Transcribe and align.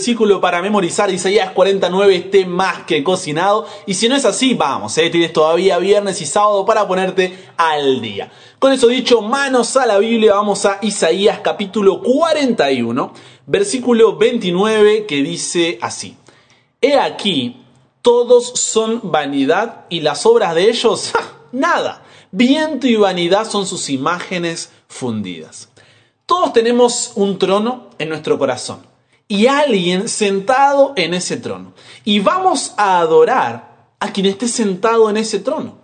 versículo 0.00 0.40
para 0.40 0.62
memorizar 0.62 1.10
Isaías 1.10 1.50
49 1.50 2.16
esté 2.16 2.46
más 2.46 2.84
que 2.84 3.04
cocinado. 3.04 3.66
Y 3.84 3.92
si 3.92 4.08
no 4.08 4.16
es 4.16 4.24
así, 4.24 4.54
vamos, 4.54 4.96
¿eh? 4.96 5.10
tienes 5.10 5.30
todavía 5.30 5.76
viernes 5.76 6.22
y 6.22 6.26
sábado 6.26 6.64
para 6.64 6.88
ponerte 6.88 7.38
al 7.58 8.00
día. 8.00 8.32
Con 8.58 8.72
eso 8.72 8.86
dicho, 8.86 9.20
manos 9.20 9.76
a 9.76 9.84
la 9.84 9.98
Biblia, 9.98 10.36
vamos 10.36 10.64
a 10.64 10.78
Isaías 10.80 11.40
capítulo 11.40 12.00
41, 12.00 13.12
versículo 13.44 14.16
29 14.16 15.04
que 15.04 15.16
dice 15.16 15.78
así. 15.82 16.16
He 16.80 16.94
aquí, 16.98 17.62
todos 18.00 18.58
son 18.58 19.00
vanidad 19.02 19.84
y 19.90 20.00
las 20.00 20.24
obras 20.24 20.54
de 20.54 20.70
ellos, 20.70 21.12
nada. 21.52 22.04
Viento 22.32 22.86
y 22.86 22.96
vanidad 22.96 23.46
son 23.46 23.66
sus 23.66 23.90
imágenes 23.90 24.72
fundidas. 24.88 25.68
Todos 26.24 26.54
tenemos 26.54 27.12
un 27.16 27.38
trono 27.38 27.90
en 27.98 28.08
nuestro 28.08 28.38
corazón 28.38 28.89
y 29.30 29.46
alguien 29.46 30.08
sentado 30.08 30.92
en 30.96 31.14
ese 31.14 31.36
trono. 31.36 31.72
Y 32.04 32.18
vamos 32.18 32.74
a 32.76 32.98
adorar 32.98 33.86
a 34.00 34.12
quien 34.12 34.26
esté 34.26 34.48
sentado 34.48 35.08
en 35.08 35.16
ese 35.16 35.38
trono. 35.38 35.78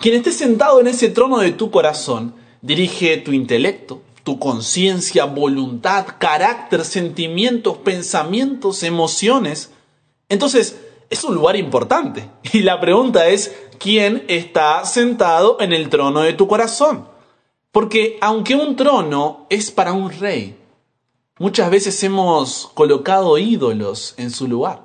Quien 0.00 0.14
esté 0.14 0.30
sentado 0.30 0.80
en 0.80 0.86
ese 0.86 1.08
trono 1.08 1.38
de 1.38 1.50
tu 1.50 1.72
corazón 1.72 2.36
dirige 2.60 3.16
tu 3.16 3.32
intelecto, 3.32 4.02
tu 4.22 4.38
conciencia, 4.38 5.24
voluntad, 5.24 6.06
carácter, 6.20 6.84
sentimientos, 6.84 7.78
pensamientos, 7.78 8.84
emociones. 8.84 9.72
Entonces, 10.28 10.78
es 11.10 11.24
un 11.24 11.34
lugar 11.34 11.56
importante. 11.56 12.30
Y 12.52 12.60
la 12.60 12.80
pregunta 12.80 13.26
es, 13.26 13.52
¿quién 13.80 14.24
está 14.28 14.84
sentado 14.84 15.56
en 15.58 15.72
el 15.72 15.88
trono 15.88 16.20
de 16.20 16.34
tu 16.34 16.46
corazón? 16.46 17.08
Porque 17.72 18.18
aunque 18.20 18.54
un 18.54 18.76
trono 18.76 19.48
es 19.50 19.72
para 19.72 19.92
un 19.92 20.12
rey, 20.12 20.61
muchas 21.42 21.72
veces 21.72 22.00
hemos 22.04 22.70
colocado 22.72 23.36
ídolos 23.36 24.14
en 24.16 24.30
su 24.30 24.46
lugar. 24.46 24.84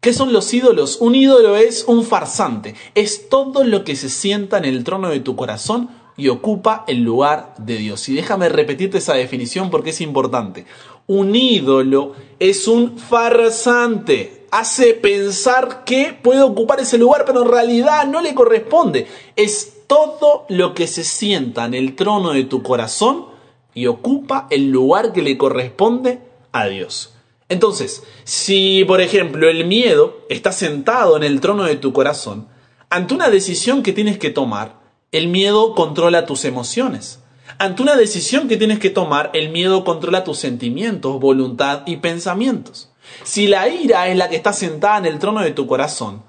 ¿Qué 0.00 0.12
son 0.12 0.32
los 0.32 0.54
ídolos? 0.54 0.98
Un 1.00 1.16
ídolo 1.16 1.56
es 1.56 1.84
un 1.84 2.04
farsante, 2.04 2.76
es 2.94 3.28
todo 3.28 3.64
lo 3.64 3.82
que 3.82 3.96
se 3.96 4.08
sienta 4.08 4.58
en 4.58 4.66
el 4.66 4.84
trono 4.84 5.08
de 5.08 5.18
tu 5.18 5.34
corazón 5.34 5.90
y 6.16 6.28
ocupa 6.28 6.84
el 6.86 7.02
lugar 7.02 7.54
de 7.58 7.76
Dios. 7.76 8.08
Y 8.08 8.14
déjame 8.14 8.48
repetirte 8.48 8.98
esa 8.98 9.14
definición 9.14 9.68
porque 9.68 9.90
es 9.90 10.00
importante. 10.00 10.64
Un 11.08 11.34
ídolo 11.34 12.12
es 12.38 12.68
un 12.68 12.96
farsante. 12.96 14.46
Hace 14.52 14.94
pensar 14.94 15.82
que 15.84 16.16
puede 16.22 16.42
ocupar 16.42 16.78
ese 16.78 16.98
lugar, 16.98 17.24
pero 17.26 17.42
en 17.42 17.48
realidad 17.48 18.06
no 18.06 18.20
le 18.20 18.32
corresponde. 18.32 19.08
Es 19.34 19.86
todo 19.88 20.46
lo 20.48 20.72
que 20.72 20.86
se 20.86 21.02
sienta 21.02 21.64
en 21.64 21.74
el 21.74 21.96
trono 21.96 22.30
de 22.30 22.44
tu 22.44 22.62
corazón 22.62 23.29
y 23.74 23.86
ocupa 23.86 24.46
el 24.50 24.70
lugar 24.70 25.12
que 25.12 25.22
le 25.22 25.38
corresponde 25.38 26.20
a 26.52 26.66
Dios. 26.66 27.14
Entonces, 27.48 28.04
si 28.24 28.84
por 28.84 29.00
ejemplo 29.00 29.48
el 29.48 29.66
miedo 29.66 30.18
está 30.28 30.52
sentado 30.52 31.16
en 31.16 31.24
el 31.24 31.40
trono 31.40 31.64
de 31.64 31.76
tu 31.76 31.92
corazón, 31.92 32.48
ante 32.88 33.14
una 33.14 33.30
decisión 33.30 33.82
que 33.82 33.92
tienes 33.92 34.18
que 34.18 34.30
tomar, 34.30 34.80
el 35.12 35.28
miedo 35.28 35.74
controla 35.74 36.26
tus 36.26 36.44
emociones. 36.44 37.20
Ante 37.58 37.82
una 37.82 37.96
decisión 37.96 38.48
que 38.48 38.56
tienes 38.56 38.78
que 38.78 38.90
tomar, 38.90 39.30
el 39.34 39.50
miedo 39.50 39.84
controla 39.84 40.24
tus 40.24 40.38
sentimientos, 40.38 41.20
voluntad 41.20 41.82
y 41.86 41.96
pensamientos. 41.96 42.90
Si 43.24 43.48
la 43.48 43.68
ira 43.68 44.08
es 44.08 44.16
la 44.16 44.28
que 44.28 44.36
está 44.36 44.52
sentada 44.52 44.98
en 44.98 45.06
el 45.06 45.18
trono 45.18 45.40
de 45.40 45.50
tu 45.50 45.66
corazón, 45.66 46.22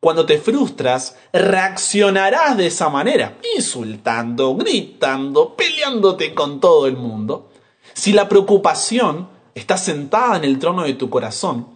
cuando 0.00 0.26
te 0.26 0.38
frustras, 0.38 1.16
reaccionarás 1.32 2.56
de 2.56 2.68
esa 2.68 2.88
manera, 2.88 3.38
insultando, 3.56 4.54
gritando, 4.54 5.56
peleándote 5.56 6.34
con 6.34 6.60
todo 6.60 6.86
el 6.86 6.96
mundo. 6.96 7.50
Si 7.94 8.12
la 8.12 8.28
preocupación 8.28 9.28
está 9.54 9.76
sentada 9.76 10.36
en 10.36 10.44
el 10.44 10.58
trono 10.60 10.84
de 10.84 10.94
tu 10.94 11.10
corazón, 11.10 11.66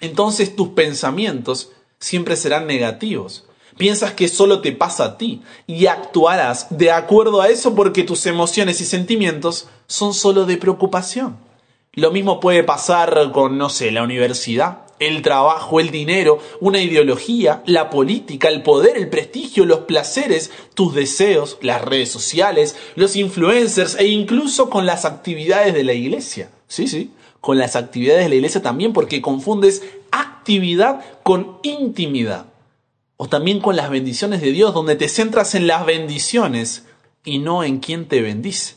entonces 0.00 0.56
tus 0.56 0.70
pensamientos 0.70 1.72
siempre 1.98 2.36
serán 2.36 2.66
negativos. 2.66 3.44
Piensas 3.76 4.12
que 4.12 4.28
solo 4.28 4.62
te 4.62 4.72
pasa 4.72 5.04
a 5.04 5.18
ti 5.18 5.42
y 5.66 5.86
actuarás 5.86 6.66
de 6.70 6.90
acuerdo 6.90 7.42
a 7.42 7.48
eso 7.48 7.74
porque 7.74 8.04
tus 8.04 8.24
emociones 8.24 8.80
y 8.80 8.86
sentimientos 8.86 9.68
son 9.86 10.14
solo 10.14 10.46
de 10.46 10.56
preocupación. 10.56 11.36
Lo 11.92 12.10
mismo 12.10 12.40
puede 12.40 12.64
pasar 12.64 13.32
con, 13.32 13.58
no 13.58 13.68
sé, 13.68 13.90
la 13.90 14.02
universidad 14.02 14.86
el 15.00 15.22
trabajo, 15.22 15.80
el 15.80 15.90
dinero, 15.90 16.38
una 16.60 16.80
ideología, 16.80 17.62
la 17.66 17.90
política, 17.90 18.48
el 18.48 18.62
poder, 18.62 18.96
el 18.96 19.08
prestigio, 19.08 19.64
los 19.64 19.80
placeres, 19.80 20.52
tus 20.74 20.94
deseos, 20.94 21.58
las 21.62 21.82
redes 21.82 22.10
sociales, 22.10 22.76
los 22.94 23.16
influencers 23.16 23.96
e 23.96 24.06
incluso 24.06 24.68
con 24.70 24.86
las 24.86 25.06
actividades 25.06 25.74
de 25.74 25.84
la 25.84 25.94
iglesia. 25.94 26.50
Sí, 26.68 26.86
sí, 26.86 27.12
con 27.40 27.58
las 27.58 27.76
actividades 27.76 28.24
de 28.24 28.28
la 28.28 28.34
iglesia 28.36 28.62
también 28.62 28.92
porque 28.92 29.22
confundes 29.22 29.82
actividad 30.12 31.02
con 31.22 31.58
intimidad. 31.62 32.46
O 33.16 33.28
también 33.28 33.60
con 33.60 33.76
las 33.76 33.90
bendiciones 33.90 34.40
de 34.40 34.52
Dios, 34.52 34.72
donde 34.74 34.96
te 34.96 35.08
centras 35.08 35.54
en 35.54 35.66
las 35.66 35.84
bendiciones 35.84 36.84
y 37.24 37.38
no 37.38 37.64
en 37.64 37.80
quien 37.80 38.06
te 38.06 38.20
bendice. 38.20 38.76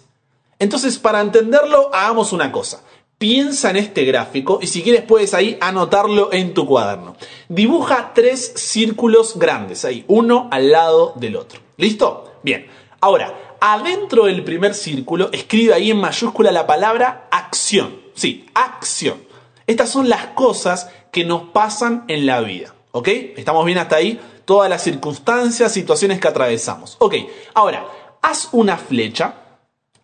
Entonces, 0.59 0.97
para 0.97 1.21
entenderlo, 1.21 1.93
hagamos 1.93 2.31
una 2.31 2.51
cosa 2.51 2.83
piensa 3.17 3.69
en 3.69 3.77
este 3.77 4.05
gráfico 4.05 4.59
y 4.61 4.67
si 4.67 4.83
quieres 4.83 5.03
puedes 5.03 5.33
ahí 5.33 5.57
anotarlo 5.61 6.31
en 6.33 6.53
tu 6.53 6.65
cuaderno. 6.65 7.15
Dibuja 7.47 8.11
tres 8.13 8.53
círculos 8.55 9.37
grandes 9.37 9.85
ahí, 9.85 10.05
uno 10.07 10.47
al 10.51 10.71
lado 10.71 11.13
del 11.15 11.35
otro. 11.35 11.59
¿Listo? 11.77 12.33
Bien. 12.43 12.67
Ahora, 12.99 13.57
adentro 13.59 14.25
del 14.25 14.43
primer 14.43 14.73
círculo 14.73 15.29
escribe 15.31 15.73
ahí 15.73 15.91
en 15.91 15.97
mayúscula 15.97 16.51
la 16.51 16.67
palabra 16.67 17.27
acción. 17.31 18.01
Sí, 18.13 18.45
acción. 18.53 19.23
Estas 19.67 19.89
son 19.89 20.09
las 20.09 20.27
cosas 20.27 20.89
que 21.11 21.23
nos 21.23 21.49
pasan 21.49 22.05
en 22.07 22.25
la 22.25 22.41
vida. 22.41 22.73
¿Ok? 22.91 23.07
¿Estamos 23.37 23.65
bien 23.65 23.77
hasta 23.77 23.95
ahí? 23.95 24.19
Todas 24.45 24.69
las 24.69 24.83
circunstancias, 24.83 25.71
situaciones 25.71 26.19
que 26.19 26.27
atravesamos. 26.27 26.97
Ok, 26.99 27.15
ahora, 27.53 27.87
haz 28.21 28.49
una 28.51 28.77
flecha 28.77 29.42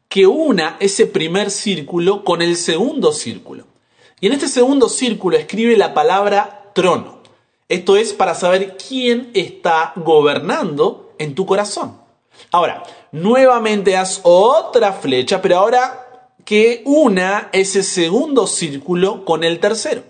que 0.10 0.26
una 0.26 0.76
ese 0.80 1.06
primer 1.06 1.52
círculo 1.52 2.24
con 2.24 2.42
el 2.42 2.58
segundo 2.58 3.14
círculo. 3.14 3.66
Y 4.20 4.28
en 4.28 4.34
este 4.34 4.48
segundo 4.48 4.90
círculo 4.90 5.38
escribe 5.38 5.78
la 5.78 5.94
palabra 5.94 6.72
trono. 6.74 7.20
Esto 7.70 7.96
es 7.96 8.12
para 8.12 8.34
saber 8.34 8.76
quién 8.76 9.30
está 9.36 9.94
gobernando 9.96 11.14
en 11.20 11.36
tu 11.36 11.46
corazón. 11.46 11.98
Ahora, 12.52 12.84
nuevamente 13.12 13.96
haz 13.96 14.22
otra 14.24 14.94
flecha, 14.94 15.42
pero 15.42 15.60
ahora 15.60 16.34
que 16.44 16.82
una 16.86 17.50
ese 17.54 17.84
segundo 17.84 18.48
círculo 18.48 19.24
con 19.24 19.44
el 19.44 19.60
tercero. 19.60 20.04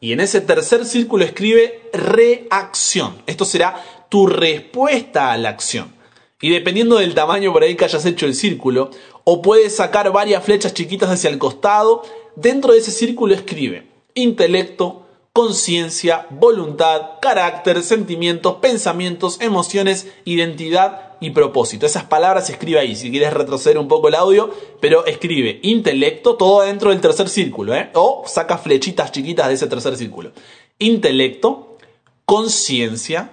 Y 0.00 0.12
en 0.12 0.20
ese 0.20 0.40
tercer 0.40 0.86
círculo 0.86 1.24
escribe 1.24 1.90
reacción. 1.92 3.22
Esto 3.26 3.44
será 3.44 4.06
tu 4.08 4.26
respuesta 4.26 5.32
a 5.32 5.36
la 5.36 5.50
acción. 5.50 5.92
Y 6.40 6.50
dependiendo 6.50 6.96
del 6.96 7.14
tamaño 7.14 7.52
por 7.52 7.62
ahí 7.62 7.74
que 7.74 7.84
hayas 7.84 8.04
hecho 8.04 8.26
el 8.26 8.34
círculo, 8.34 8.90
o 9.24 9.42
puedes 9.42 9.76
sacar 9.76 10.12
varias 10.12 10.44
flechas 10.44 10.74
chiquitas 10.74 11.10
hacia 11.10 11.30
el 11.30 11.38
costado. 11.38 12.02
Dentro 12.36 12.72
de 12.72 12.78
ese 12.78 12.90
círculo 12.90 13.34
escribe 13.34 13.88
intelecto, 14.14 15.06
conciencia, 15.32 16.26
voluntad, 16.30 17.18
carácter, 17.20 17.82
sentimientos, 17.82 18.56
pensamientos, 18.56 19.40
emociones, 19.40 20.06
identidad 20.24 21.16
y 21.20 21.30
propósito. 21.30 21.86
Esas 21.86 22.04
palabras 22.04 22.48
escribe 22.50 22.78
ahí, 22.78 22.94
si 22.94 23.10
quieres 23.10 23.32
retroceder 23.32 23.78
un 23.78 23.88
poco 23.88 24.08
el 24.08 24.14
audio, 24.14 24.50
pero 24.80 25.04
escribe 25.06 25.58
intelecto, 25.62 26.36
todo 26.36 26.62
dentro 26.62 26.90
del 26.90 27.00
tercer 27.00 27.28
círculo, 27.28 27.74
¿eh? 27.74 27.90
o 27.94 28.22
saca 28.26 28.58
flechitas 28.58 29.10
chiquitas 29.10 29.48
de 29.48 29.54
ese 29.54 29.66
tercer 29.66 29.96
círculo. 29.96 30.30
Intelecto, 30.78 31.78
conciencia, 32.24 33.32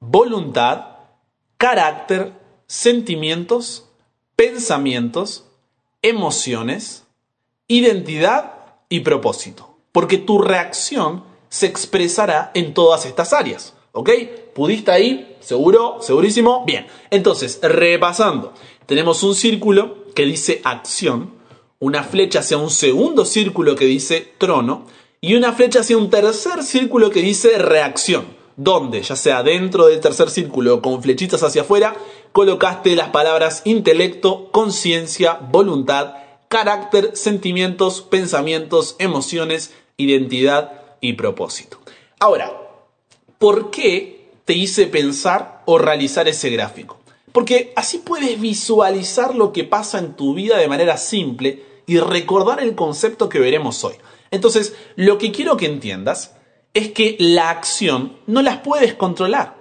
voluntad, 0.00 0.86
carácter, 1.58 2.32
sentimientos, 2.66 3.85
pensamientos, 4.36 5.46
emociones, 6.02 7.04
identidad 7.66 8.52
y 8.88 9.00
propósito. 9.00 9.78
Porque 9.92 10.18
tu 10.18 10.40
reacción 10.40 11.24
se 11.48 11.66
expresará 11.66 12.50
en 12.54 12.74
todas 12.74 13.06
estas 13.06 13.32
áreas. 13.32 13.74
¿Ok? 13.92 14.10
¿Pudiste 14.54 14.90
ahí? 14.90 15.36
¿Seguro? 15.40 15.98
¿Segurísimo? 16.02 16.64
Bien. 16.66 16.86
Entonces, 17.10 17.58
repasando. 17.62 18.52
Tenemos 18.84 19.22
un 19.22 19.34
círculo 19.34 20.04
que 20.14 20.26
dice 20.26 20.60
acción, 20.64 21.32
una 21.78 22.04
flecha 22.04 22.40
hacia 22.40 22.58
un 22.58 22.70
segundo 22.70 23.24
círculo 23.24 23.74
que 23.74 23.86
dice 23.86 24.34
trono 24.38 24.84
y 25.20 25.34
una 25.34 25.52
flecha 25.52 25.80
hacia 25.80 25.96
un 25.96 26.10
tercer 26.10 26.62
círculo 26.62 27.10
que 27.10 27.20
dice 27.22 27.58
reacción 27.58 28.36
donde, 28.56 29.02
ya 29.02 29.16
sea 29.16 29.42
dentro 29.42 29.86
del 29.86 30.00
tercer 30.00 30.30
círculo 30.30 30.76
o 30.76 30.82
con 30.82 31.02
flechitas 31.02 31.42
hacia 31.42 31.62
afuera, 31.62 31.94
colocaste 32.36 32.94
las 32.96 33.08
palabras 33.08 33.62
intelecto, 33.64 34.50
conciencia, 34.52 35.38
voluntad, 35.40 36.16
carácter, 36.48 37.16
sentimientos, 37.16 38.02
pensamientos, 38.02 38.94
emociones, 38.98 39.72
identidad 39.96 40.82
y 41.00 41.14
propósito. 41.14 41.78
Ahora, 42.20 42.52
¿por 43.38 43.70
qué 43.70 44.28
te 44.44 44.52
hice 44.52 44.86
pensar 44.86 45.62
o 45.64 45.78
realizar 45.78 46.28
ese 46.28 46.50
gráfico? 46.50 46.98
Porque 47.32 47.72
así 47.74 48.02
puedes 48.04 48.38
visualizar 48.38 49.34
lo 49.34 49.54
que 49.54 49.64
pasa 49.64 49.98
en 49.98 50.12
tu 50.12 50.34
vida 50.34 50.58
de 50.58 50.68
manera 50.68 50.98
simple 50.98 51.62
y 51.86 52.00
recordar 52.00 52.60
el 52.60 52.74
concepto 52.74 53.30
que 53.30 53.38
veremos 53.40 53.82
hoy. 53.82 53.94
Entonces, 54.30 54.76
lo 54.96 55.16
que 55.16 55.32
quiero 55.32 55.56
que 55.56 55.64
entiendas 55.64 56.36
es 56.74 56.92
que 56.92 57.16
la 57.18 57.48
acción 57.48 58.18
no 58.26 58.42
las 58.42 58.58
puedes 58.58 58.92
controlar 58.92 59.55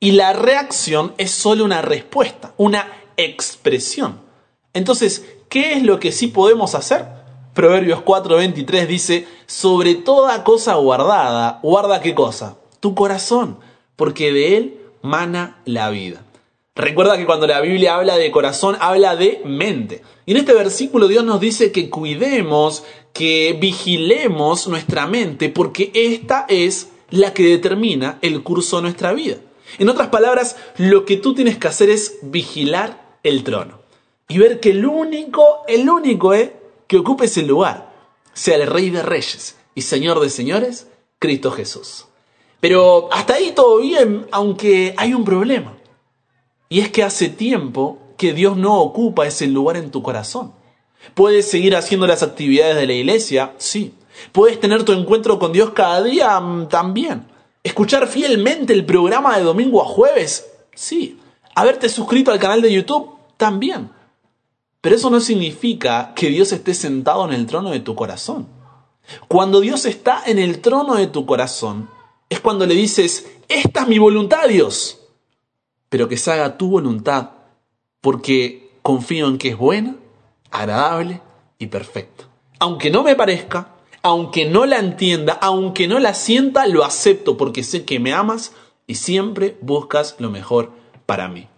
y 0.00 0.12
la 0.12 0.32
reacción 0.32 1.14
es 1.18 1.30
solo 1.30 1.64
una 1.64 1.82
respuesta, 1.82 2.52
una 2.56 2.92
expresión. 3.16 4.20
Entonces, 4.74 5.24
¿qué 5.48 5.72
es 5.72 5.82
lo 5.82 5.98
que 6.00 6.12
sí 6.12 6.26
podemos 6.26 6.74
hacer? 6.74 7.06
Proverbios 7.54 8.00
4:23 8.00 8.86
dice, 8.86 9.26
sobre 9.46 9.94
toda 9.94 10.44
cosa 10.44 10.74
guardada, 10.74 11.60
guarda 11.62 12.02
qué 12.02 12.14
cosa? 12.14 12.58
Tu 12.80 12.94
corazón, 12.94 13.58
porque 13.96 14.32
de 14.32 14.56
él 14.58 14.80
mana 15.00 15.62
la 15.64 15.88
vida. 15.88 16.22
Recuerda 16.74 17.16
que 17.16 17.24
cuando 17.24 17.46
la 17.46 17.62
Biblia 17.62 17.96
habla 17.96 18.18
de 18.18 18.30
corazón, 18.30 18.76
habla 18.80 19.16
de 19.16 19.40
mente. 19.46 20.02
Y 20.26 20.32
en 20.32 20.36
este 20.36 20.52
versículo 20.52 21.08
Dios 21.08 21.24
nos 21.24 21.40
dice 21.40 21.72
que 21.72 21.88
cuidemos, 21.88 22.84
que 23.14 23.56
vigilemos 23.58 24.68
nuestra 24.68 25.06
mente, 25.06 25.48
porque 25.48 25.90
esta 25.94 26.44
es 26.50 26.90
la 27.08 27.32
que 27.32 27.44
determina 27.44 28.18
el 28.20 28.42
curso 28.42 28.76
de 28.76 28.82
nuestra 28.82 29.14
vida. 29.14 29.38
En 29.78 29.88
otras 29.88 30.08
palabras, 30.08 30.56
lo 30.76 31.04
que 31.04 31.16
tú 31.16 31.34
tienes 31.34 31.58
que 31.58 31.68
hacer 31.68 31.90
es 31.90 32.18
vigilar 32.22 33.18
el 33.22 33.44
trono. 33.44 33.80
Y 34.28 34.38
ver 34.38 34.60
que 34.60 34.70
el 34.70 34.86
único, 34.86 35.62
el 35.68 35.88
único 35.88 36.34
es 36.34 36.50
que 36.86 36.98
ocupe 36.98 37.26
ese 37.26 37.42
lugar 37.42 37.94
sea 38.36 38.56
el 38.56 38.66
Rey 38.66 38.90
de 38.90 39.02
Reyes 39.02 39.56
y 39.74 39.82
Señor 39.82 40.20
de 40.20 40.28
Señores, 40.28 40.88
Cristo 41.18 41.50
Jesús. 41.50 42.06
Pero 42.60 43.08
hasta 43.10 43.34
ahí 43.34 43.52
todo 43.54 43.78
bien, 43.78 44.26
aunque 44.30 44.94
hay 44.98 45.14
un 45.14 45.24
problema. 45.24 45.74
Y 46.68 46.80
es 46.80 46.90
que 46.90 47.02
hace 47.02 47.30
tiempo 47.30 47.98
que 48.18 48.34
Dios 48.34 48.56
no 48.56 48.78
ocupa 48.80 49.26
ese 49.26 49.46
lugar 49.46 49.78
en 49.78 49.90
tu 49.90 50.02
corazón. 50.02 50.52
Puedes 51.14 51.48
seguir 51.48 51.76
haciendo 51.76 52.06
las 52.06 52.22
actividades 52.22 52.76
de 52.76 52.86
la 52.86 52.92
iglesia, 52.92 53.54
sí. 53.56 53.94
Puedes 54.32 54.60
tener 54.60 54.84
tu 54.84 54.92
encuentro 54.92 55.38
con 55.38 55.52
Dios 55.52 55.70
cada 55.70 56.02
día 56.02 56.38
mm, 56.38 56.68
también. 56.68 57.26
Escuchar 57.66 58.06
fielmente 58.06 58.72
el 58.72 58.84
programa 58.84 59.36
de 59.36 59.44
domingo 59.44 59.82
a 59.82 59.86
jueves, 59.86 60.46
sí. 60.74 61.18
Haberte 61.54 61.88
suscrito 61.88 62.30
al 62.30 62.38
canal 62.38 62.62
de 62.62 62.72
YouTube, 62.72 63.16
también. 63.36 63.90
Pero 64.80 64.96
eso 64.96 65.10
no 65.10 65.20
significa 65.20 66.12
que 66.14 66.28
Dios 66.28 66.52
esté 66.52 66.74
sentado 66.74 67.24
en 67.26 67.32
el 67.32 67.46
trono 67.46 67.70
de 67.70 67.80
tu 67.80 67.94
corazón. 67.94 68.46
Cuando 69.28 69.60
Dios 69.60 69.84
está 69.86 70.22
en 70.26 70.38
el 70.38 70.60
trono 70.60 70.94
de 70.94 71.06
tu 71.06 71.26
corazón, 71.26 71.88
es 72.28 72.40
cuando 72.40 72.66
le 72.66 72.74
dices, 72.74 73.26
esta 73.48 73.82
es 73.82 73.88
mi 73.88 73.98
voluntad, 73.98 74.48
Dios 74.48 75.00
pero 75.88 76.08
que 76.08 76.16
se 76.16 76.32
haga 76.32 76.56
tu 76.56 76.68
voluntad, 76.68 77.30
porque 78.00 78.70
confío 78.82 79.28
en 79.28 79.38
que 79.38 79.50
es 79.50 79.56
buena, 79.56 79.96
agradable 80.50 81.20
y 81.58 81.66
perfecta. 81.66 82.24
Aunque 82.58 82.90
no 82.90 83.02
me 83.02 83.14
parezca, 83.14 83.75
aunque 84.06 84.44
no 84.44 84.66
la 84.66 84.78
entienda, 84.78 85.32
aunque 85.32 85.88
no 85.88 85.98
la 85.98 86.14
sienta, 86.14 86.68
lo 86.68 86.84
acepto 86.84 87.36
porque 87.36 87.64
sé 87.64 87.84
que 87.84 87.98
me 87.98 88.12
amas 88.12 88.52
y 88.86 88.94
siempre 88.94 89.58
buscas 89.62 90.14
lo 90.20 90.30
mejor 90.30 90.70
para 91.06 91.26
mí. 91.26 91.48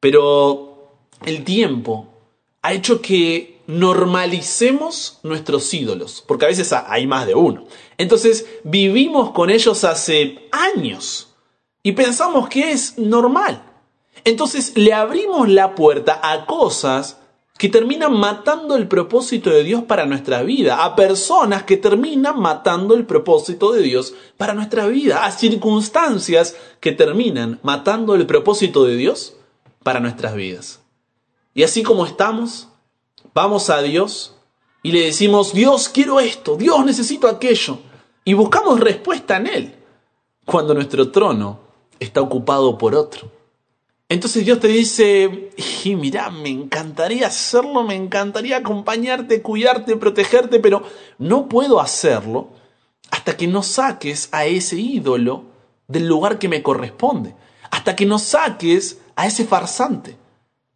Pero 0.00 0.94
el 1.26 1.44
tiempo 1.44 2.08
ha 2.62 2.72
hecho 2.72 3.02
que 3.02 3.60
normalicemos 3.66 5.20
nuestros 5.24 5.74
ídolos, 5.74 6.24
porque 6.26 6.46
a 6.46 6.48
veces 6.48 6.72
hay 6.72 7.06
más 7.06 7.26
de 7.26 7.34
uno. 7.34 7.66
Entonces 7.98 8.46
vivimos 8.64 9.32
con 9.32 9.50
ellos 9.50 9.84
hace 9.84 10.48
años 10.52 11.34
y 11.82 11.92
pensamos 11.92 12.48
que 12.48 12.72
es 12.72 12.96
normal. 12.96 13.62
Entonces 14.24 14.72
le 14.74 14.94
abrimos 14.94 15.50
la 15.50 15.74
puerta 15.74 16.18
a 16.22 16.46
cosas 16.46 17.18
que 17.62 17.68
terminan 17.68 18.18
matando 18.18 18.74
el 18.74 18.88
propósito 18.88 19.48
de 19.48 19.62
Dios 19.62 19.84
para 19.84 20.04
nuestra 20.04 20.42
vida, 20.42 20.82
a 20.82 20.96
personas 20.96 21.62
que 21.62 21.76
terminan 21.76 22.40
matando 22.40 22.92
el 22.92 23.06
propósito 23.06 23.70
de 23.70 23.82
Dios 23.82 24.14
para 24.36 24.52
nuestra 24.52 24.88
vida, 24.88 25.24
a 25.24 25.30
circunstancias 25.30 26.56
que 26.80 26.90
terminan 26.90 27.60
matando 27.62 28.16
el 28.16 28.26
propósito 28.26 28.84
de 28.84 28.96
Dios 28.96 29.36
para 29.84 30.00
nuestras 30.00 30.34
vidas. 30.34 30.80
Y 31.54 31.62
así 31.62 31.84
como 31.84 32.04
estamos, 32.04 32.66
vamos 33.32 33.70
a 33.70 33.80
Dios 33.80 34.34
y 34.82 34.90
le 34.90 35.04
decimos, 35.04 35.52
Dios 35.52 35.88
quiero 35.88 36.18
esto, 36.18 36.56
Dios 36.56 36.84
necesito 36.84 37.28
aquello, 37.28 37.78
y 38.24 38.34
buscamos 38.34 38.80
respuesta 38.80 39.36
en 39.36 39.46
Él, 39.46 39.74
cuando 40.46 40.74
nuestro 40.74 41.12
trono 41.12 41.60
está 42.00 42.22
ocupado 42.22 42.76
por 42.76 42.96
otro. 42.96 43.30
Entonces 44.12 44.44
Dios 44.44 44.60
te 44.60 44.68
dice, 44.68 45.52
y 45.84 45.96
mira, 45.96 46.28
me 46.28 46.50
encantaría 46.50 47.28
hacerlo, 47.28 47.82
me 47.82 47.94
encantaría 47.94 48.58
acompañarte, 48.58 49.40
cuidarte, 49.40 49.96
protegerte, 49.96 50.60
pero 50.60 50.82
no 51.16 51.48
puedo 51.48 51.80
hacerlo 51.80 52.50
hasta 53.10 53.38
que 53.38 53.46
no 53.46 53.62
saques 53.62 54.28
a 54.32 54.44
ese 54.44 54.76
ídolo 54.76 55.44
del 55.88 56.08
lugar 56.08 56.38
que 56.38 56.50
me 56.50 56.62
corresponde, 56.62 57.34
hasta 57.70 57.96
que 57.96 58.04
no 58.04 58.18
saques 58.18 58.98
a 59.16 59.26
ese 59.26 59.46
farsante. 59.46 60.18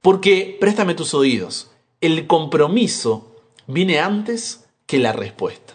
Porque, 0.00 0.56
préstame 0.58 0.94
tus 0.94 1.12
oídos, 1.12 1.70
el 2.00 2.26
compromiso 2.26 3.36
viene 3.66 4.00
antes 4.00 4.64
que 4.86 4.98
la 4.98 5.12
respuesta. 5.12 5.74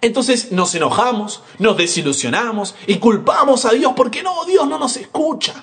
Entonces 0.00 0.52
nos 0.52 0.74
enojamos, 0.74 1.42
nos 1.58 1.76
desilusionamos 1.76 2.74
y 2.86 2.94
culpamos 2.96 3.66
a 3.66 3.72
Dios 3.72 3.92
porque 3.94 4.22
no, 4.22 4.46
Dios 4.46 4.66
no 4.66 4.78
nos 4.78 4.96
escucha. 4.96 5.62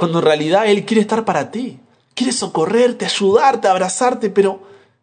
Cuando 0.00 0.20
en 0.20 0.24
realidad 0.24 0.66
Él 0.66 0.86
quiere 0.86 1.02
estar 1.02 1.26
para 1.26 1.50
ti, 1.50 1.78
quiere 2.14 2.32
socorrerte, 2.32 3.04
ayudarte, 3.04 3.68
abrazarte, 3.68 4.30
pero 4.30 4.62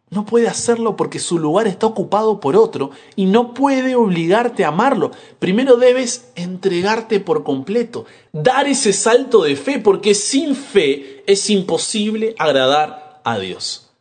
no 0.10 0.26
puede 0.26 0.48
hacerlo 0.48 0.96
porque 0.96 1.20
su 1.20 1.38
lugar 1.38 1.68
está 1.68 1.86
ocupado 1.86 2.40
por 2.40 2.56
otro 2.56 2.90
y 3.16 3.26
no 3.26 3.54
puede 3.54 3.96
obligarte 3.96 4.66
a 4.66 4.70
amarlo. 4.70 5.12
Primero 5.38 5.78
debes 5.78 6.32
entregarte 6.34 7.20
por 7.20 7.44
completo, 7.44 8.08
dar 8.34 8.68
ese 8.68 8.92
salto 8.92 9.44
de 9.44 9.56
fe, 9.56 9.78
porque 9.78 10.16
sin 10.16 10.56
fe 10.56 11.24
es 11.28 11.48
imposible 11.52 12.34
agradar 12.40 13.22
a 13.24 13.38
Dios. 13.38 13.92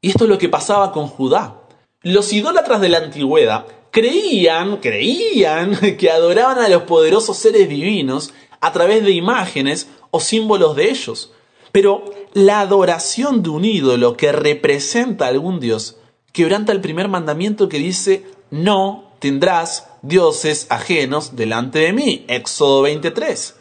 Y 0.00 0.10
esto 0.10 0.22
es 0.22 0.30
lo 0.30 0.38
que 0.38 0.48
pasaba 0.48 0.92
con 0.92 1.08
Judá. 1.08 1.62
Los 2.02 2.32
idólatras 2.32 2.80
de 2.80 2.90
la 2.90 2.98
antigüedad 2.98 3.66
creían, 3.90 4.76
creían 4.76 5.74
que 5.98 6.12
adoraban 6.12 6.58
a 6.58 6.68
los 6.68 6.84
poderosos 6.84 7.38
seres 7.38 7.68
divinos 7.68 8.32
a 8.60 8.72
través 8.72 9.04
de 9.04 9.10
imágenes 9.10 9.88
o 10.14 10.20
símbolos 10.20 10.76
de 10.76 10.90
ellos. 10.90 11.32
Pero 11.72 12.04
la 12.34 12.60
adoración 12.60 13.42
de 13.42 13.48
un 13.48 13.64
ídolo 13.64 14.16
que 14.16 14.30
representa 14.30 15.24
a 15.24 15.28
algún 15.28 15.58
dios 15.58 15.96
quebranta 16.32 16.70
el 16.70 16.80
primer 16.80 17.08
mandamiento 17.08 17.68
que 17.68 17.78
dice, 17.78 18.24
no 18.52 19.10
tendrás 19.18 19.88
dioses 20.02 20.68
ajenos 20.70 21.34
delante 21.34 21.80
de 21.80 21.92
mí. 21.92 22.24
Éxodo 22.28 22.82
23. 22.82 23.56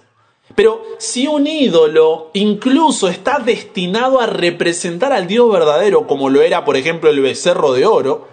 Pero 0.54 0.84
si 1.00 1.26
un 1.26 1.48
ídolo 1.48 2.30
incluso 2.34 3.08
está 3.08 3.40
destinado 3.40 4.20
a 4.20 4.28
representar 4.28 5.12
al 5.12 5.26
Dios 5.26 5.52
verdadero, 5.52 6.06
como 6.06 6.30
lo 6.30 6.44
era 6.44 6.66
por 6.66 6.78
ejemplo 6.78 7.10
el 7.10 7.20
becerro 7.20 7.74
de 7.74 7.88
oro, 7.88 8.28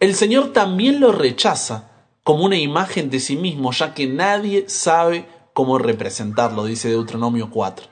el 0.00 0.14
Señor 0.14 0.54
también 0.54 1.00
lo 1.00 1.12
rechaza 1.12 1.90
como 2.24 2.46
una 2.46 2.56
imagen 2.56 3.10
de 3.10 3.20
sí 3.20 3.36
mismo, 3.36 3.72
ya 3.72 3.92
que 3.92 4.06
nadie 4.06 4.70
sabe 4.70 5.26
cómo 5.58 5.76
representarlo, 5.76 6.66
dice 6.66 6.88
Deuteronomio 6.88 7.50
4. 7.50 7.84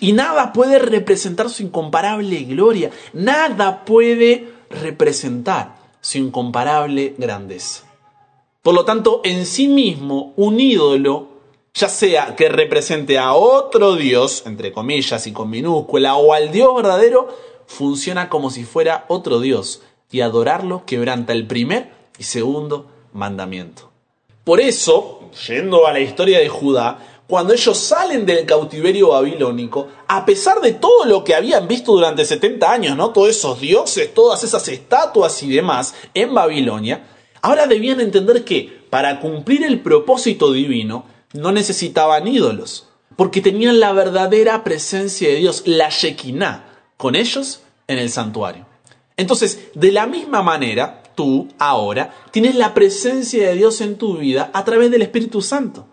Y 0.00 0.12
nada 0.12 0.52
puede 0.52 0.80
representar 0.80 1.50
su 1.50 1.62
incomparable 1.62 2.42
gloria, 2.42 2.90
nada 3.12 3.84
puede 3.84 4.48
representar 4.68 5.76
su 6.00 6.18
incomparable 6.18 7.14
grandeza. 7.16 7.84
Por 8.60 8.74
lo 8.74 8.84
tanto, 8.84 9.20
en 9.22 9.46
sí 9.46 9.68
mismo, 9.68 10.32
un 10.34 10.58
ídolo, 10.58 11.28
ya 11.74 11.88
sea 11.88 12.34
que 12.34 12.48
represente 12.48 13.20
a 13.20 13.34
otro 13.34 13.94
Dios, 13.94 14.42
entre 14.44 14.72
comillas 14.72 15.24
y 15.28 15.32
con 15.32 15.48
minúscula, 15.48 16.16
o 16.16 16.32
al 16.32 16.50
Dios 16.50 16.74
verdadero, 16.74 17.28
funciona 17.68 18.28
como 18.28 18.50
si 18.50 18.64
fuera 18.64 19.04
otro 19.06 19.38
Dios, 19.38 19.80
y 20.10 20.22
adorarlo 20.22 20.84
quebranta 20.86 21.32
el 21.32 21.46
primer 21.46 21.92
y 22.18 22.24
segundo 22.24 22.90
mandamiento. 23.12 23.92
Por 24.42 24.58
eso, 24.60 25.30
yendo 25.46 25.86
a 25.86 25.92
la 25.92 26.00
historia 26.00 26.40
de 26.40 26.48
Judá, 26.48 27.11
cuando 27.32 27.54
ellos 27.54 27.78
salen 27.78 28.26
del 28.26 28.44
cautiverio 28.44 29.08
babilónico, 29.08 29.88
a 30.06 30.26
pesar 30.26 30.60
de 30.60 30.72
todo 30.72 31.06
lo 31.06 31.24
que 31.24 31.34
habían 31.34 31.66
visto 31.66 31.92
durante 31.92 32.26
70 32.26 32.70
años, 32.70 32.94
¿no? 32.94 33.08
Todos 33.08 33.30
esos 33.30 33.58
dioses, 33.58 34.12
todas 34.12 34.44
esas 34.44 34.68
estatuas 34.68 35.42
y 35.42 35.48
demás 35.48 35.94
en 36.12 36.34
Babilonia, 36.34 37.06
ahora 37.40 37.66
debían 37.66 38.02
entender 38.02 38.44
que 38.44 38.84
para 38.90 39.18
cumplir 39.18 39.64
el 39.64 39.80
propósito 39.80 40.52
divino 40.52 41.06
no 41.32 41.52
necesitaban 41.52 42.28
ídolos, 42.28 42.88
porque 43.16 43.40
tenían 43.40 43.80
la 43.80 43.94
verdadera 43.94 44.62
presencia 44.62 45.30
de 45.30 45.36
Dios, 45.36 45.62
la 45.64 45.88
Shekinah, 45.88 46.82
con 46.98 47.16
ellos 47.16 47.62
en 47.88 47.96
el 47.96 48.10
santuario. 48.10 48.66
Entonces, 49.16 49.70
de 49.74 49.90
la 49.90 50.06
misma 50.06 50.42
manera, 50.42 51.02
tú 51.14 51.48
ahora 51.58 52.14
tienes 52.30 52.56
la 52.56 52.74
presencia 52.74 53.48
de 53.48 53.54
Dios 53.54 53.80
en 53.80 53.96
tu 53.96 54.18
vida 54.18 54.50
a 54.52 54.66
través 54.66 54.90
del 54.90 55.00
Espíritu 55.00 55.40
Santo. 55.40 55.86